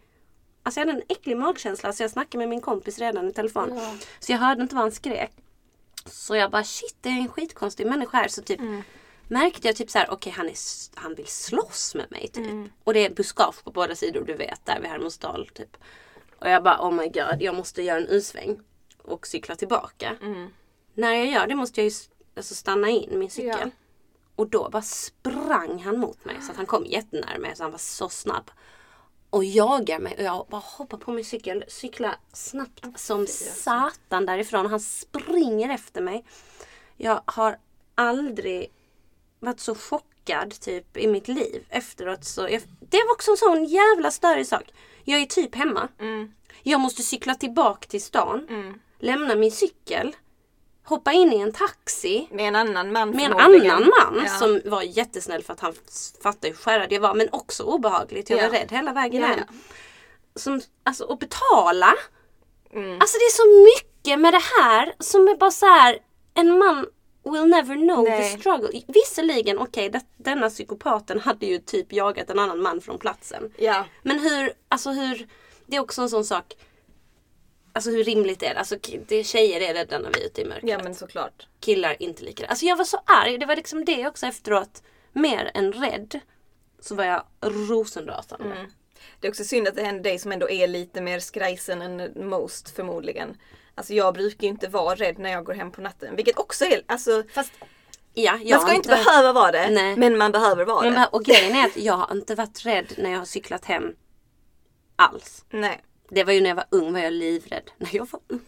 [0.63, 3.69] Alltså jag hade en äcklig magkänsla så jag snackade med min kompis redan i telefon.
[3.75, 3.93] Ja.
[4.19, 5.31] Så jag hörde inte vad han skrek.
[6.05, 8.27] Så jag bara shit det är en skitkonstig människa här.
[8.27, 8.59] Så typ
[9.31, 12.45] märkte jag typ så här okej han, är s- han vill slåss med mig typ.
[12.83, 15.77] Och det är buskage på båda sidor du vet där vid Hermodsdal typ.
[16.39, 18.59] Och jag bara oh my god jag måste göra en U-sväng.
[19.03, 20.15] Och cykla tillbaka.
[20.93, 21.95] När jag gör det måste jag ju
[22.35, 23.59] alltså stanna in min cykel.
[23.63, 23.69] Ja.
[24.35, 27.71] Och då bara sprang han mot mig så att han kom jättenära mig så han
[27.71, 28.51] var så snabb.
[29.29, 34.65] Och jagar mig och jag bara hoppar på min cykel, cyklar snabbt som satan därifrån.
[34.65, 36.25] Han springer efter mig.
[36.97, 37.57] Jag har
[37.95, 38.71] aldrig
[39.41, 42.25] varit så chockad typ i mitt liv efteråt.
[42.25, 44.63] Så jag, det var också en sån jävla störig sak.
[45.03, 45.87] Jag är typ hemma.
[45.99, 46.31] Mm.
[46.63, 48.47] Jag måste cykla tillbaka till stan.
[48.49, 48.79] Mm.
[48.99, 50.15] Lämna min cykel.
[50.83, 52.27] Hoppa in i en taxi.
[52.31, 54.29] Med en annan man Med en annan man Ja.
[54.39, 55.73] som var jättesnäll för att han
[56.23, 57.13] fattade hur skärrad jag var.
[57.13, 58.29] Men också obehagligt.
[58.29, 58.61] Jag var Ja.
[58.61, 59.39] rädd hela vägen Ja, hem.
[60.35, 61.93] Som, alltså att betala.
[62.73, 62.93] Mm.
[63.01, 65.99] Alltså det är så mycket med det här som är bara så här.
[66.33, 66.85] En man
[67.23, 68.33] will never know Nej.
[68.33, 68.81] the struggle.
[68.87, 73.53] Visserligen, okej, det- denna psykopaten hade ju typ jagat en annan man från platsen.
[73.57, 73.85] Ja.
[74.03, 75.27] Men hur, alltså hur,
[75.65, 76.53] det är också en sån sak.
[77.73, 78.59] Alltså hur rimligt är det?
[78.59, 78.75] Alltså
[79.07, 80.69] det, tjejer är rädda när vi är ute i mörkret.
[80.69, 81.47] ja men såklart.
[81.59, 83.37] Killar inte lika Alltså jag var så arg.
[83.37, 84.83] Det var liksom det också efteråt.
[85.13, 86.19] Mer än rädd.
[86.79, 88.45] Så var jag rosenrasande.
[88.55, 88.71] Mm.
[89.19, 92.29] Det är också synd att det händer dig som ändå är lite mer skrajsen än
[92.29, 93.37] most förmodligen.
[93.81, 96.15] Alltså jag brukar ju inte vara rädd när jag går hem på natten.
[96.15, 97.51] Vilket också är, alltså Fast
[98.13, 99.69] ja, jag man ska inte behöva vara det.
[99.69, 99.95] Nej.
[99.95, 101.07] Men man behöver vara Men, det.
[101.11, 103.95] och grejen är att jag har inte varit rädd när jag har cyklat hem.
[104.95, 105.45] Alls.
[105.49, 105.81] Nej.
[106.09, 107.71] Det var ju när jag var ung var jag livrädd.
[107.77, 108.41] När jag var ung.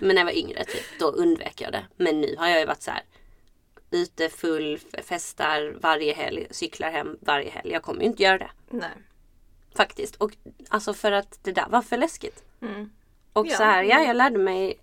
[0.00, 1.86] Men när jag var yngre typ, då undvek jag det.
[1.96, 3.02] Men nu har jag ju varit så här.
[3.90, 7.70] Ute full, festar varje helg, cyklar hem varje helg.
[7.72, 8.50] Jag kommer ju inte göra det.
[8.70, 8.90] Nej.
[9.76, 10.16] Faktiskt.
[10.16, 10.36] Och
[10.68, 12.44] alltså för att det där var för läskigt.
[12.62, 12.90] Mm.
[13.32, 13.56] Och Ja.
[13.56, 14.80] så här, ja jag lärde mig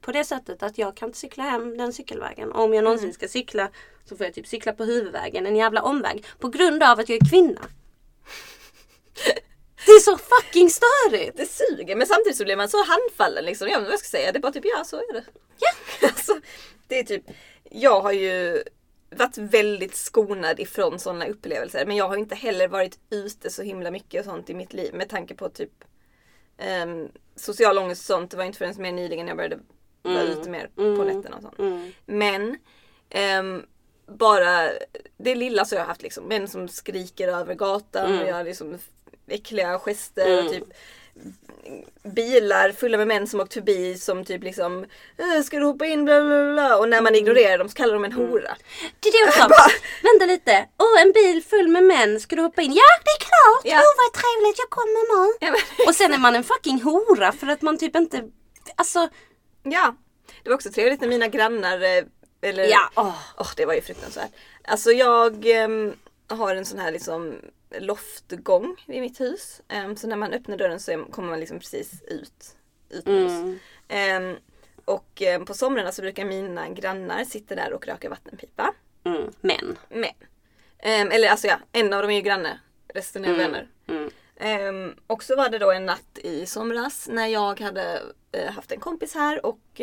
[0.00, 2.52] på det sättet att jag kan inte cykla hem den cykelvägen.
[2.52, 3.70] Om jag någonsin ska cykla
[4.04, 6.24] så får jag typ cykla på huvudvägen, en jävla omväg.
[6.38, 7.60] På grund av att jag är kvinna.
[9.86, 11.36] Det är så fucking störigt!
[11.36, 13.68] Det suger men samtidigt så blir man så handfallen liksom.
[13.68, 14.32] Jag vet inte vad jag ska säga.
[14.32, 15.24] Det är bara typ ja så är det.
[15.58, 15.70] Ja.
[16.08, 16.40] alltså,
[16.86, 17.22] det är typ,
[17.70, 18.62] jag har ju
[19.10, 21.86] varit väldigt skonad ifrån sådana upplevelser.
[21.86, 24.94] Men jag har inte heller varit ute så himla mycket och sånt i mitt liv.
[24.94, 25.84] Med tanke på typ
[26.84, 28.30] um, social ångest och sånt.
[28.30, 29.58] Det var inte förrän mer nyligen jag började
[30.02, 30.32] vara Mm.
[30.40, 31.06] ute mer på Mm.
[31.16, 31.58] nätterna och sånt.
[31.58, 31.92] Mm.
[32.06, 32.58] Men
[33.10, 33.62] ehm,
[34.06, 34.70] bara
[35.16, 38.20] det lilla så jag har haft liksom män som skriker över gatan Mm.
[38.22, 38.78] och gör liksom
[39.26, 40.46] äckliga gester Mm.
[40.46, 40.64] och typ
[42.02, 44.84] bilar fulla med män som åkt förbi som typ liksom
[45.18, 47.94] "Äh, Ska du hoppa in bla bla bla och när man ignorerar dem så kallar
[47.94, 48.56] de en hora.
[49.00, 49.48] Det är det också.
[50.02, 50.68] Vänta lite.
[50.78, 52.20] Åh en bil full med män.
[52.20, 52.72] Ska du hoppa in?
[52.72, 53.64] Ja det är klart.
[53.64, 53.78] Ja.
[53.78, 54.58] Åh vad trevligt.
[54.58, 55.32] Jag kommer nu.
[55.40, 58.22] Ja, men, Och sen är man en fucking hora för att man typ inte...
[58.76, 59.08] Alltså.
[59.62, 59.94] ja.
[60.42, 62.04] Det var också trevligt när mina grannar eh,
[62.42, 62.90] eller Ja.
[62.94, 63.14] Åh.
[63.38, 64.30] Åh, det var ju fruktansvärt.
[64.68, 65.92] Alltså jag ehm,
[66.28, 67.34] har en sån här liksom
[67.78, 69.62] loftgång i mitt hus.
[69.68, 72.56] Ehm, så när man öppnar dörren så kommer man liksom precis ut.
[72.90, 73.32] Utomhus.
[73.32, 73.58] Mm.
[73.88, 74.36] Ehm,
[74.84, 78.74] och ehm, på somrarna så brukar mina grannar sitta där och röka vattenpipa.
[79.04, 79.30] Mm.
[79.40, 79.78] Men.
[79.88, 81.12] Men.
[81.12, 82.60] eller alltså ja, en av dem är ju granne.
[82.88, 83.38] Resten är Mm.
[83.38, 83.68] vänner.
[83.86, 84.10] Mm.
[85.06, 88.80] Och så var det då en natt i somras när jag hade eh, haft en
[88.80, 89.80] kompis här och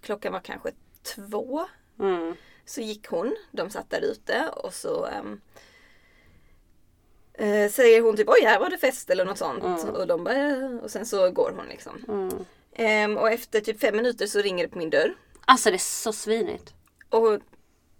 [0.00, 0.70] klockan var kanske
[1.02, 1.66] två
[2.00, 2.36] Mm.
[2.66, 5.40] Så gick hon, de satt där ute och så ehm,
[7.34, 9.64] eh, säger hon typ oj här var det fest eller något sånt.
[9.64, 9.94] Mm.
[9.94, 12.04] Och de bara och sen så går hon liksom.
[12.08, 12.44] Mm.
[12.72, 15.14] Ehm, och efter typ fem minuter så ringer det på min dörr.
[15.44, 16.74] Alltså det är så svinigt.
[17.10, 17.40] Och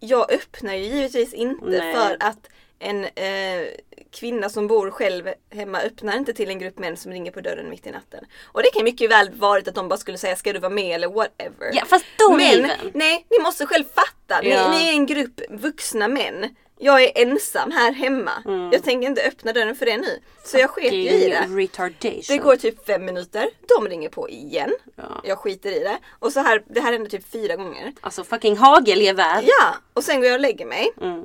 [0.00, 1.94] jag öppnar ju givetvis inte Nej.
[1.94, 2.48] för att
[2.87, 3.68] en eh,
[4.12, 7.70] kvinna som bor själv hemma öppnar inte till en grupp män som ringer på dörren
[7.70, 8.25] mitt i natten.
[8.44, 10.94] Och det kan mycket väl varit att de bara skulle säga ska du vara med
[10.94, 11.70] eller whatever.
[11.72, 12.70] Ja fast då Men Men...
[12.94, 14.40] nej, ni måste själv fatta.
[14.42, 14.70] Ni, Ja.
[14.70, 16.57] ni är en grupp vuxna män.
[16.79, 18.42] Jag är ensam här hemma.
[18.46, 18.70] Mm.
[18.72, 20.20] Jag tänker inte öppna dörren för det nu.
[20.44, 21.46] Så jag sket ju i det.
[21.49, 22.22] Retardation.
[22.29, 23.49] Det går typ fem minuter.
[23.79, 24.72] De ringer på igen.
[24.96, 25.20] Ja.
[25.25, 25.99] Jag skiter i det.
[26.18, 27.92] Och så här, det här hände typ fyra gånger.
[28.01, 29.42] Alltså fucking hagelgevär.
[29.42, 30.90] Ja, och sen går jag och lägger mig.
[31.03, 31.25] Mm.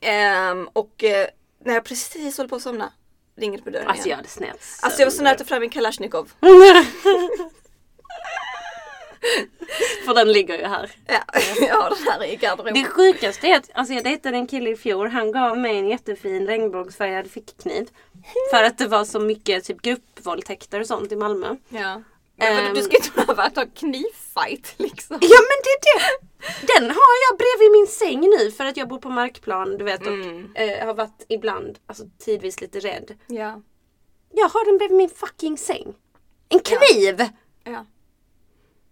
[0.00, 1.26] Ehm, och eh,
[1.64, 2.92] när jag precis håller på att somna
[3.36, 4.16] ringer det på dörren Alltså jag igen.
[4.16, 6.32] hade snett Alltså jag var så nära att ta fram min kalasjnikov.
[10.04, 10.90] För den ligger ju här.
[11.06, 11.20] Ja,
[11.68, 12.74] jag har den här i garderoben.
[12.74, 15.08] Det sjukaste är att alltså jag dejtade en kille i fjol.
[15.08, 17.88] Han gav mig en jättefin regnbågsfärgad fickkniv.
[18.50, 21.56] För att det var så mycket typ gruppvåldtäkter och sånt i Malmö.
[21.68, 22.02] Ja.
[22.36, 22.74] Men Ehm.
[22.74, 25.18] du ska inte behöva ta knivfight liksom.
[25.20, 26.26] Ja men det är det!
[26.66, 30.00] Den har jag bredvid min säng nu för att jag bor på markplan du vet
[30.00, 30.52] och Mm.
[30.54, 33.14] eh, har varit ibland, alltså tidvis lite rädd.
[33.26, 33.62] Ja.
[34.32, 35.94] Jag har den bredvid min fucking säng.
[36.48, 37.28] En kniv!
[37.64, 37.86] ja.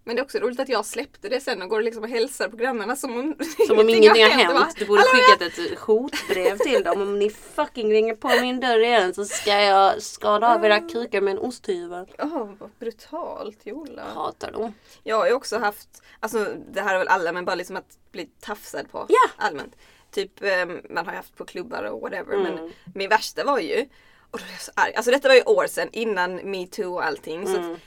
[0.05, 2.49] Men det är också roligt att jag släppte det sen och går liksom och hälsar
[2.49, 3.35] på grannarna som om
[3.67, 4.75] Som om ingenting har bara, hänt.
[4.77, 5.41] Du borde "Hallå, skickat
[5.73, 7.01] ett hotbrev till dem.
[7.01, 11.21] Om ni fucking ringer på min dörr igen så ska jag skada av era kukar
[11.21, 12.05] med en osthyvel.
[12.19, 14.03] Åh, vad brutalt Jola.
[14.15, 14.73] Hatar dem.
[15.03, 15.89] Jag har ju också haft,
[16.19, 19.29] alltså det här har väl alla men bara liksom att bli tafsad på Ja.
[19.37, 19.75] allmänt.
[20.11, 22.53] Typ eh, man har ju haft på klubbar och whatever Mm.
[22.55, 23.85] men min värsta var ju,
[24.31, 27.05] och då blev jag så arg, alltså detta var ju år sedan innan metoo och
[27.05, 27.47] allting.
[27.47, 27.71] Så Mm.
[27.73, 27.79] att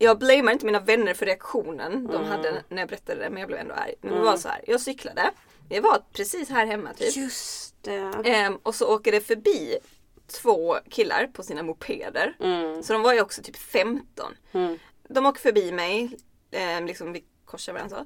[0.00, 2.28] jag blamear inte mina vänner för reaktionen de Mm.
[2.28, 3.94] hade när jag berättade det men jag blev ändå arg.
[4.00, 5.30] Men det var så här, jag cyklade,
[5.68, 7.16] det var precis här hemma typ.
[7.16, 8.12] Just det.
[8.24, 9.78] Ehm, och så åker det förbi
[10.26, 12.36] två killar på sina mopeder.
[12.40, 12.82] Mm.
[12.82, 14.78] Så de var ju också typ 15 Mm.
[15.08, 16.16] de åker förbi mig,
[16.50, 18.04] eh, liksom vi korsar varandra så.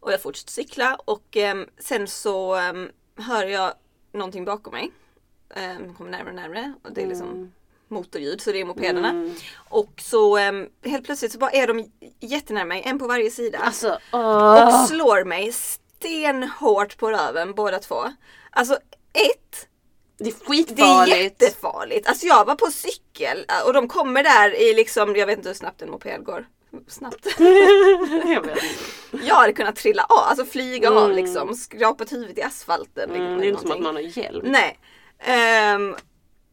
[0.00, 2.72] Och jag fortsätter cykla och eh, sen så eh,
[3.16, 3.74] hör jag
[4.12, 4.90] någonting bakom mig.
[5.50, 7.52] Eh, kommer närmare och närmare och det är liksom Mm.
[7.92, 9.08] Motorljud så det är mopederna.
[9.10, 9.34] Mm.
[9.68, 10.52] Och så eh,
[10.84, 13.58] helt plötsligt så bara är de jättenära mig, en på varje sida.
[13.58, 14.86] Alltså, och åh.
[14.86, 18.04] slår mig stenhårt på röven båda två.
[18.50, 18.74] Alltså
[19.12, 19.68] ett,
[20.18, 21.42] Det är det är skitfarligt.
[21.42, 22.08] jättefarligt.
[22.08, 25.48] Alltså jag var på cykel äh, och de kommer där i liksom, jag vet inte
[25.48, 26.46] hur snabbt en moped går.
[26.88, 27.26] Snabbt.
[28.26, 28.58] jag vet.
[29.24, 31.16] Jag hade kunnat trilla av, alltså flyga av Mm.
[31.16, 31.54] liksom.
[31.54, 33.08] Skrapat huvudet i asfalten.
[33.08, 33.84] liksom, Mm, det är inte som att någonting.
[33.84, 34.42] man har hjälm.
[34.44, 34.78] Nej.
[35.18, 35.96] Ehm,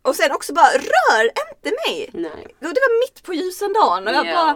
[0.01, 2.09] och sen också bara, rör inte mig!
[2.13, 2.45] Nej.
[2.61, 4.33] Och det var mitt på ljusan dagen och jag Ja.
[4.35, 4.55] bara,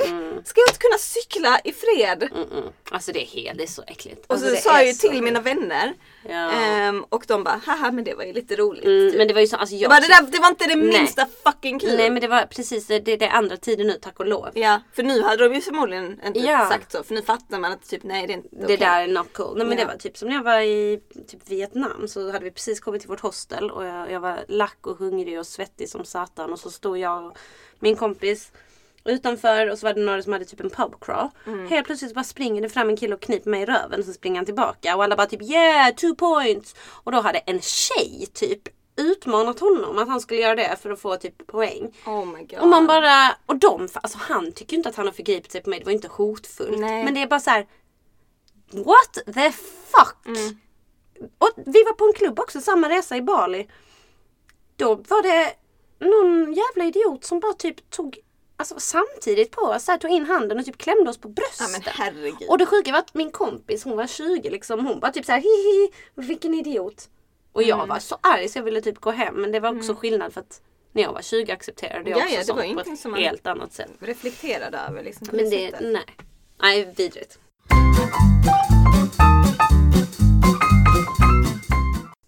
[0.00, 0.44] Mm.
[0.44, 2.22] ska jag inte kunna cykla i fred?
[2.22, 2.64] Mm, mm.
[2.90, 4.26] Alltså det är helt, det är så äckligt.
[4.26, 5.94] Och alltså, så det sa jag ju till mina vänner.
[6.28, 6.50] Ja.
[6.50, 8.84] ehm, och de bara, haha men det var ju lite roligt.
[8.84, 9.18] Mm, typ.
[9.18, 9.82] men det var ju så, alltså jag...
[9.82, 10.98] jag bara, det, där, det var inte det Nej.
[11.00, 11.96] minsta fucking kul.
[11.96, 14.48] Nej men det var precis, det, det är andra tider nu tack och lov.
[14.54, 16.68] Ja, för nu hade de ju förmodligen inte Ja.
[16.68, 17.02] sagt så.
[17.02, 18.76] För nu fattar man att typ nej det är inte Det okej.
[18.76, 19.58] där är not cool.
[19.58, 19.84] Nej men Ja.
[19.84, 23.00] det var typ som när jag var i typ Vietnam så hade vi precis kommit
[23.00, 26.58] till vårt hostel och jag, jag var lack och hungrig och svettig som satan och
[26.58, 27.36] så stod jag och
[27.78, 28.52] min kompis
[29.04, 31.28] utanför och så var det några som hade typ en pub crawl.
[31.46, 31.68] Mm.
[31.68, 34.12] Helt plötsligt bara springer det fram en kille och kniper mig i röven och så
[34.12, 36.74] springer han tillbaka och alla bara typ yeah two points.
[37.04, 41.00] Och då hade en tjej typ utmanat honom att han skulle göra det för att
[41.00, 41.92] få typ poäng.
[42.06, 42.58] Oh my god.
[42.58, 45.70] Och man bara, och de, alltså han tycker inte att han har förgripit sig på
[45.70, 46.78] mig, det var inte hotfullt.
[46.78, 47.04] Nej.
[47.04, 47.66] Men det är bara så här.
[48.70, 50.26] What the fuck?
[50.26, 50.58] Mm.
[51.38, 53.68] Och vi var på en klubb också, samma resa i Bali.
[54.76, 55.54] Då var det
[55.98, 58.18] någon jävla idiot som bara typ tog
[58.56, 61.32] Alltså samtidigt på oss, så här, tog in handen och typ klämde oss på Ja
[61.32, 61.86] bröstet.
[61.86, 62.48] herregud.
[62.48, 65.40] och det sjuka var att min kompis, hon var 20 liksom, hon bara typ såhär
[65.40, 67.08] hihi, vilken idiot.
[67.52, 67.88] Och jag Mm.
[67.88, 70.40] var så arg så jag ville typ gå hem men det var också skillnad för
[70.40, 70.60] att
[70.92, 73.72] när jag var 20 accepterade jag Ja, också ja, sånt på ett som helt annat
[73.72, 73.90] sätt.
[74.00, 75.26] reflekterade över liksom.
[75.32, 75.92] Men det, sättet.
[75.92, 76.04] nej.
[76.62, 77.38] Nej, vidrigt.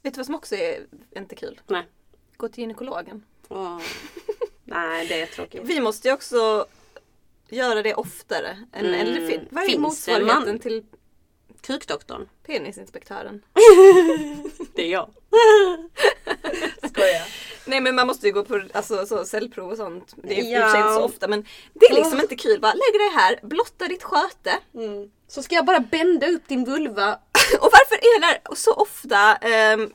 [0.02, 0.86] Vet du vad som också är
[1.16, 1.60] inte kul?
[1.66, 1.86] Nej.
[2.36, 3.22] Gå till gynekologen.
[3.48, 3.78] Åh.
[4.66, 5.60] Nej, det är tråkigt.
[5.64, 6.66] Vi måste ju också
[7.48, 8.58] göra det oftare.
[8.72, 9.00] Än, Mm.
[9.00, 10.84] Eller fin- vad är motsvarigheten till
[11.60, 12.28] Kukdoktorn.
[12.46, 13.42] penisinspektören?
[14.74, 15.10] Det är jag.
[16.90, 17.28] Skojar.
[17.64, 20.14] Nej men man måste ju gå på alltså, så, cellprov och sånt.
[20.16, 20.62] Det är i och Ja.
[20.66, 22.22] för sig inte så ofta men det är liksom Åh.
[22.22, 22.60] inte kul.
[22.60, 24.58] Bara lägg dig här, blotta ditt sköte.
[24.74, 25.10] Mm.
[25.28, 27.14] Så ska jag bara bända upp din vulva.
[27.60, 29.92] Och varför är det så ofta ehm,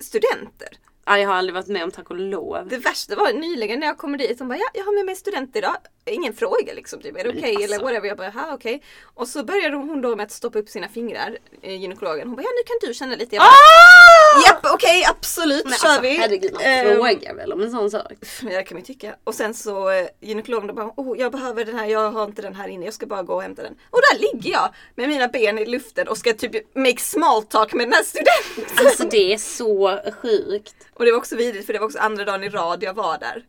[0.00, 0.68] studenter?
[1.06, 2.68] Ja, jag har aldrig varit med om tack och lov.
[2.68, 4.38] Det värsta var nyligen när jag kommer dit.
[4.38, 5.76] De bara, ja, jag har med mig student idag.
[6.06, 7.00] Ingen fråga liksom.
[7.00, 7.62] Typ, är det okej alltså.
[7.64, 8.08] eller whatever?
[8.08, 8.82] Jag bara, okej.
[9.14, 12.26] Och så började hon då med att stoppa upp sina fingrar, eh, gynekologen.
[12.28, 13.36] Hon bara, ja nu kan du känna lite.
[13.36, 14.48] Jag bara, Ah!
[14.48, 16.16] Japp okej absolut, Men kör alltså, vi.
[16.16, 18.12] herregud, man Ehm, frågar väl om en sån sak.
[18.42, 19.14] Det kan man ju tycka.
[19.24, 22.42] Och sen så eh, gynekologen då bara, oh jag behöver den här, jag har inte
[22.42, 23.74] den här inne, jag ska bara gå och hämta den.
[23.90, 27.72] Och där ligger jag med mina ben i luften och ska typ make small talk
[27.72, 28.86] med den här studenten.
[28.86, 30.74] Alltså det är så sjukt.
[30.94, 33.18] Och det var också vidrigt för det var också andra dagen i rad jag var
[33.18, 33.42] där.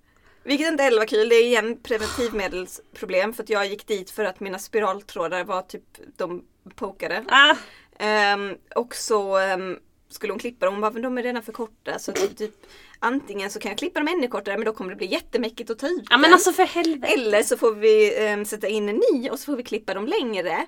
[0.46, 1.30] Vilket inte heller var kul.
[1.30, 5.84] Det är igen preventivmedelsproblem för att jag gick dit för att mina spiraltrådar var typ,
[6.18, 6.44] de
[6.76, 7.24] pokade.
[7.28, 7.56] Ah.
[8.00, 9.78] Ehm, och så ehm,
[10.10, 10.74] skulle hon klippa dem.
[10.74, 12.00] Hon bara, men de är redan för korta.
[12.00, 12.54] Så att typ,
[13.00, 15.80] antingen så kan jag klippa dem ännu kortare men då kommer det bli jättemäckigt att
[15.80, 16.34] ta ut Ja men den.
[16.34, 17.14] alltså för helvete.
[17.14, 20.08] Eller så får vi ehm, sätta in en ny och så får vi klippa dem
[20.08, 20.66] längre.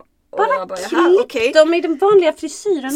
[0.00, 1.52] Och Bara, klipp okej.
[1.52, 2.90] dem i den vanliga frisyren.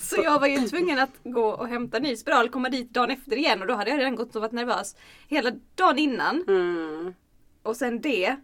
[0.00, 3.36] Så jag var ju tvungen att gå och hämta ny spiral, komma dit dagen efter
[3.36, 4.96] igen och då hade jag redan gått och varit nervös
[5.28, 6.44] hela dagen innan.
[6.48, 7.14] Mm.
[7.62, 8.36] Och sen det,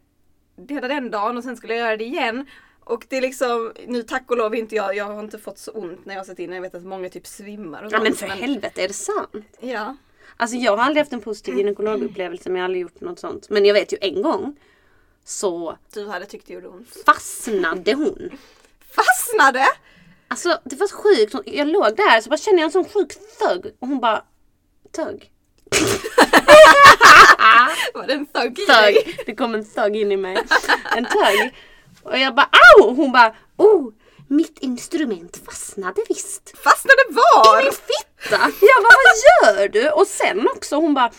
[0.69, 2.47] hela den dagen och sen skulle jag göra det igen.
[2.85, 5.71] Och det är liksom, nu tack och lov inte jag, jag har inte fått så
[5.71, 8.03] ont när jag har sett in Jag vet att många typ svimmar och Ja sånt,
[8.03, 9.59] men för helvete, är det sant?
[9.61, 9.97] Ja.
[10.37, 13.51] Alltså jag har aldrig haft en positiv gynekologupplevelse men jag har aldrig gjort något sånt.
[13.51, 14.57] Men jag vet ju en gång
[15.25, 16.89] så Du hade tyckt det gjorde ont.
[17.07, 18.31] fastnade hon.
[18.95, 19.67] Fastnade!
[20.29, 21.35] Alltså det var så sjukt.
[21.47, 24.23] Jag låg där så bara kände jag en sån sjuk thug och hon bara
[24.97, 25.31] Thug.
[27.95, 28.95] Var det en thug i dig?
[29.05, 29.23] Thug.
[29.27, 30.37] Det kom en thug in i mig.
[30.97, 31.55] En thug.
[32.03, 32.95] Och jag bara au!
[32.95, 33.93] Hon bara oh!
[34.29, 36.59] Mitt instrument fastnade visst.
[36.65, 37.63] Fastnade var?
[37.63, 38.39] Min fitta!
[38.61, 39.17] Jag bara vad
[39.57, 39.91] gör du?
[39.91, 41.11] Och sen också hon bara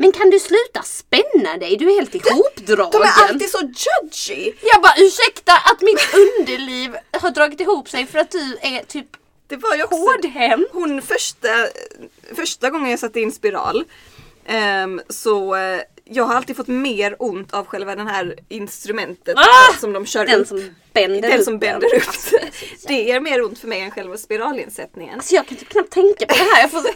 [0.00, 1.76] men kan du sluta spänna dig?
[1.76, 2.90] Du är helt ihopdragen.
[2.92, 4.52] De är alltid så judgy.
[4.72, 9.06] Jag bara ursäkta att mitt underliv har dragit ihop sig för att du är typ
[9.46, 10.66] Det var ju också hårdhem.
[10.72, 11.48] hon första,
[12.34, 13.84] första gången jag satte in spiral.
[14.46, 19.72] ehm, så eh, jag har alltid fått mer ont av själva den här instrumentet Ah!
[19.80, 20.48] som de kör Den upp.
[20.48, 22.02] som bänder den som bänder upp.
[22.08, 22.36] Alltså,
[22.88, 25.14] det är mer ont för mig än själva spiralinsättningen.
[25.14, 26.60] Alltså jag kan typ knappt tänka på det här.
[26.62, 26.88] Jag får så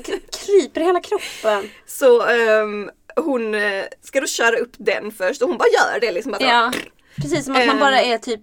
[0.47, 1.71] kryper i hela kroppen.
[1.87, 6.13] Så ehm, hon eh, ska då köra upp den först och hon bara gör det
[6.13, 6.33] liksom.
[6.33, 6.73] Bara, Ja,
[7.17, 7.81] precis som att man Ehm.
[7.81, 8.41] bara är typ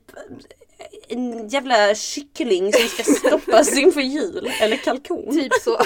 [1.09, 4.51] en jävla kyckling som ska stoppas inför jul.
[4.61, 5.31] Eller kalkon.
[5.35, 5.77] Typ så.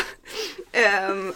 [0.71, 1.33] Ehm,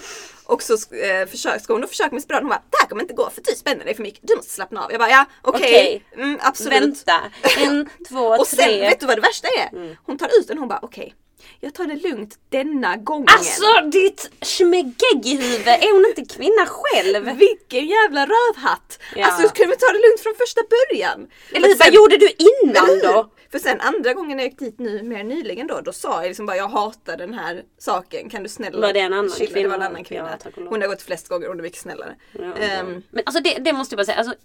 [0.48, 2.44] och så eh, försök, ska hon då försöka med spiralen.
[2.44, 4.20] Hon bara, det här kommer inte gå för du spänner dig för mycket.
[4.24, 4.92] Du måste slappna av.
[4.92, 5.62] Jag bara, ja okej.
[5.64, 6.24] Okej.
[6.24, 6.82] Mm, absolut.
[6.82, 7.22] Vänta.
[7.58, 8.80] En, två, Och sen, tre.
[8.80, 9.78] vet du vad det värsta är?
[9.78, 9.96] Mm.
[10.04, 11.14] Hon tar ut den och hon bara, okej.
[11.60, 13.28] jag tar det lugnt denna gången.
[13.38, 17.38] Alltså ditt schmegeggehuvud, är hon inte kvinna själv?
[17.38, 19.00] Vilken jävla rövhatt!
[19.16, 19.26] Ja.
[19.26, 21.28] Alltså kan vi ta det lugnt från första början?
[21.54, 23.30] Eller vad gjorde du innan då?
[23.52, 26.46] För sen andra gången jag gick dit nu mer nyligen då, då sa jag liksom
[26.46, 28.30] bara jag hatar den här saken.
[28.30, 29.70] Kan du snälla Var det en annan chilla?" Det kvinna?
[29.70, 30.38] var en annan kvinna.
[30.44, 32.16] Ja, hon har gått flest gånger och hon är mycket snällare.
[32.32, 34.36] Ja, Ehm, Men alltså det, det måste jag bara säga, alltså,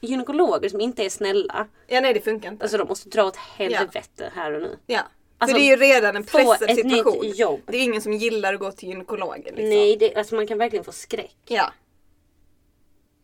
[0.00, 2.64] gynekologer som inte är snälla, ja nej det funkar inte.
[2.64, 4.78] alltså de måste dra åt helvete här och nu.
[4.86, 5.00] ja.
[5.38, 7.30] alltså, För det är ju redan en pressad ett nytt situation.
[7.34, 7.60] jobb.
[7.66, 9.42] Det är ingen som gillar att gå till gynekologen.
[9.54, 9.68] Liksom.
[9.68, 11.36] Nej, det, alltså man kan verkligen få skräck.
[11.46, 11.72] Ja.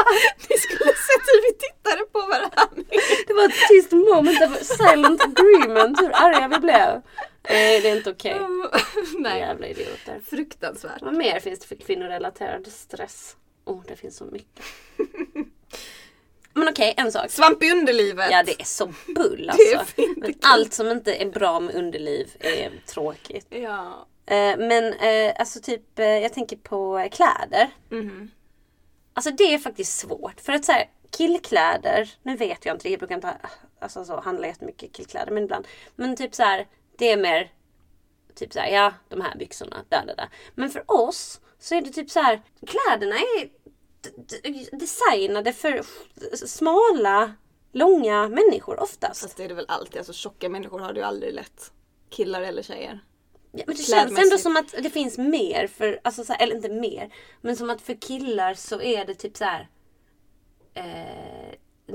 [0.49, 2.83] Ni skulle sett hur vi tittade på varandra.
[3.27, 7.01] Det var ett tyst moment av silent agreement hur arga vi blev.
[7.49, 8.38] Nej, det är inte okej.
[9.17, 9.39] Nej.
[9.39, 10.21] Jävla idioter.
[10.29, 11.01] Fruktansvärt.
[11.01, 13.35] Vad mer finns det för kvinnorelaterad stress?
[13.65, 14.65] Oh, det finns så mycket.
[16.53, 17.29] Men okej, en sak.
[17.31, 18.31] Svamp i underlivet.
[18.31, 19.95] Ja, det är så bull Det är alltså.
[20.17, 23.47] Men allt som inte är bra med underliv är tråkigt.
[23.49, 24.07] Ja.
[24.25, 27.69] Eh, men eh, alltså typ, eh, jag tänker på kläder.
[27.89, 28.31] Mhm.
[29.19, 30.41] Alltså det är faktiskt svårt.
[30.41, 33.38] För att så här, killkläder, nu vet jag inte, jag brukar inte
[33.79, 35.67] alltså, så, handla jättemycket killkläder men ibland.
[35.95, 37.51] Men typ så här, det är mer
[38.36, 40.29] typ så här, ja de här byxorna, där, där, där.
[40.55, 43.49] Men för oss så är det typ så här, kläderna är
[44.77, 45.82] designade för
[46.34, 47.34] smala,
[47.71, 49.21] långa människor oftast.
[49.21, 49.97] Fast det är det väl alltid.
[49.97, 51.71] Alltså tjocka människor har det ju aldrig lätt.
[52.10, 52.99] Killar eller tjejer.
[53.51, 56.55] Ja, men det känns ändå som att det finns mer för, alltså så här, eller
[56.55, 57.09] inte mer,
[57.41, 59.67] men som att för killar så är det typ så här.
[60.73, 60.83] Eh,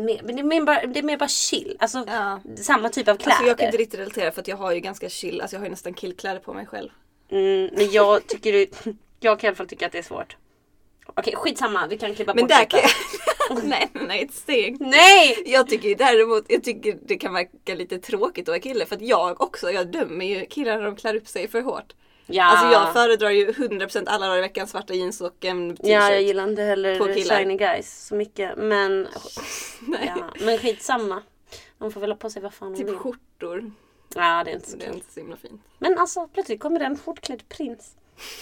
[0.03, 1.77] mer, men det är, mer bara, det är mer bara chill.
[1.81, 2.41] Alltså Ja.
[2.57, 3.31] samma typ av kläder.
[3.33, 5.61] Alltså jag kan inte riktigt relatera för att jag har ju ganska chill, alltså jag
[5.61, 6.91] har ju nästan killkläder på mig själv.
[7.31, 8.67] mm, men jag tycker
[9.21, 10.37] jag kan i alla fall tycka att det är svårt.
[11.07, 12.79] Okej skitsamma, vi kan klippa Men bort där detta.
[12.79, 12.89] kan
[13.69, 14.81] nej, nej, ett steg.
[14.81, 15.43] Nej!
[15.47, 19.03] Jag tycker däremot, jag tycker det kan verka lite tråkigt att vara kille för att
[19.03, 21.93] jag också, jag dömer ju killar när de klär upp sig för hårt.
[22.27, 22.45] Ja.
[22.45, 25.91] Alltså jag föredrar ju 100% alla dagar i veckan svarta jeans och en t-shirt.
[25.93, 28.57] Ja, jag gillar inte heller shiny guys så mycket.
[28.57, 29.03] Men,
[29.81, 30.13] Nej.
[30.17, 31.23] ja, men skitsamma.
[31.79, 32.97] De får väl ha på sig vad fan de Typ vill.
[32.97, 33.71] skjortor.
[34.15, 35.63] Ja, det är inte så Det är inte så himla fint.
[35.79, 37.97] Men alltså plötsligt kommer det en skjortklädd prins.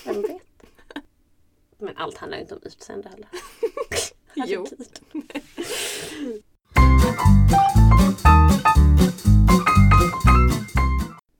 [0.04, 0.42] Vem vet?
[1.82, 3.28] Men allt handlar ju inte om utseende heller.
[4.46, 4.66] Jo.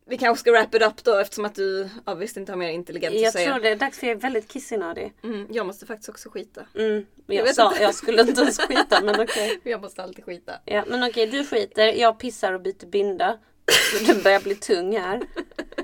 [0.06, 2.68] Vi kanske ska wrap it up då eftersom att du ja, visst inte har mer
[2.70, 3.50] intelligent Jag att säga.
[3.52, 5.12] tror det är dags för jag är väldigt kissinödig.
[5.24, 6.66] Mm, jag måste faktiskt också skita.
[6.74, 9.60] Mm, Jag jag, sa jag skulle inte ens skita men okej.
[9.62, 10.52] Jag måste alltid skita.
[10.64, 13.38] Ja, men okej du skiter, jag pissar och byter binda.
[14.06, 15.20] Du börjar bli tung här.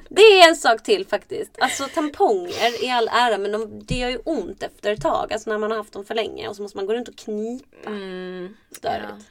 [0.09, 1.51] Det är en sak till faktiskt.
[1.59, 5.33] Alltså tamponger i all ära men de, det gör ju ont efter ett tag.
[5.33, 7.17] Alltså när man har haft dem för länge och så måste man gå runt och
[7.17, 7.91] knipa.
[7.91, 9.05] Mm, Störigt.
[9.09, 9.25] ja.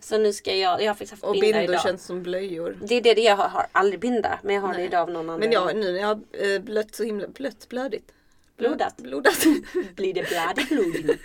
[0.00, 1.82] Så nu ska jag, jag har faktiskt haft Och binda bindor idag.
[1.82, 2.78] känns som blöjor.
[2.82, 4.86] Det är det jag har, har aldrig binda men jag har det Nej.
[4.86, 5.52] idag av någon Men anledning.
[5.52, 6.20] jag, nu när jag har
[6.54, 8.12] eh, blött så himla blött, blödigt.
[8.58, 8.96] Blodat.
[8.96, 9.44] Blodat.
[9.96, 11.18] Blir det blod i bloden?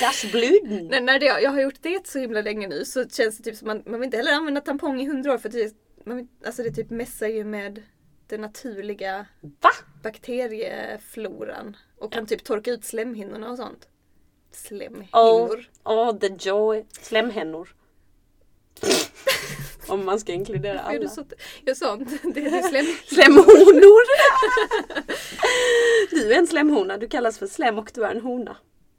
[0.00, 0.86] Das bluden.
[0.86, 3.56] när, när det, jag har gjort det så himla länge nu så känns det typ
[3.56, 5.74] som man, man vill inte heller använda tampong i hundra år för det,
[6.04, 7.82] man, vill- alltså det typ mässar ju med
[8.26, 9.70] den naturliga Va?
[10.02, 11.76] bakteriefloran.
[11.98, 13.84] Och kan typ torka ut slemhinnorna och sånt.
[13.84, 13.88] Oh,
[14.52, 15.68] Slemhinnor.
[15.84, 16.84] oh the joy.
[17.00, 17.68] Slemhännor.
[19.92, 21.08] Om man ska inkludera Är alla.
[21.08, 21.24] så,
[21.64, 22.40] jag sa inte det.
[22.46, 24.06] Är slem, Slemhonor!
[26.10, 26.96] Du är en slemhona.
[26.98, 28.56] Du kallas för slem och du är en hona.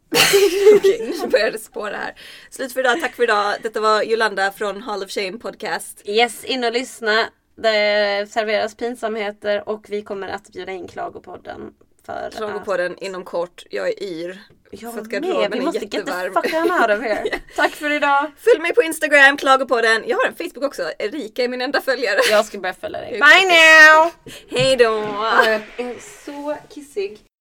[0.77, 2.15] Okej, nu börjar det spåra här.
[2.49, 3.55] Slut för idag, tack för idag.
[3.63, 6.01] Detta var Jolanda från Hall of Shame Podcast.
[6.05, 7.25] Yes, in och lyssna.
[7.55, 11.73] Det serveras pinsamheter och vi kommer att bjuda in Klagopodden.
[12.07, 13.63] För Klagopodden inom kort.
[13.69, 14.41] Jag är yr.
[14.71, 16.33] Jag för att garderoben vi är måste get the jättevarm.
[16.33, 17.39] fuck on out of here.
[17.55, 18.31] Tack för idag.
[18.37, 20.03] Följ mig på Instagram, Klagopodden.
[20.07, 20.91] Jag har en Facebook också.
[20.99, 22.19] Erika är min enda följare.
[22.31, 23.11] Jag ska börja följa dig.
[23.11, 24.11] Bye now!
[24.49, 24.83] Hej då!
[24.83, 27.19] Jag är så kissig.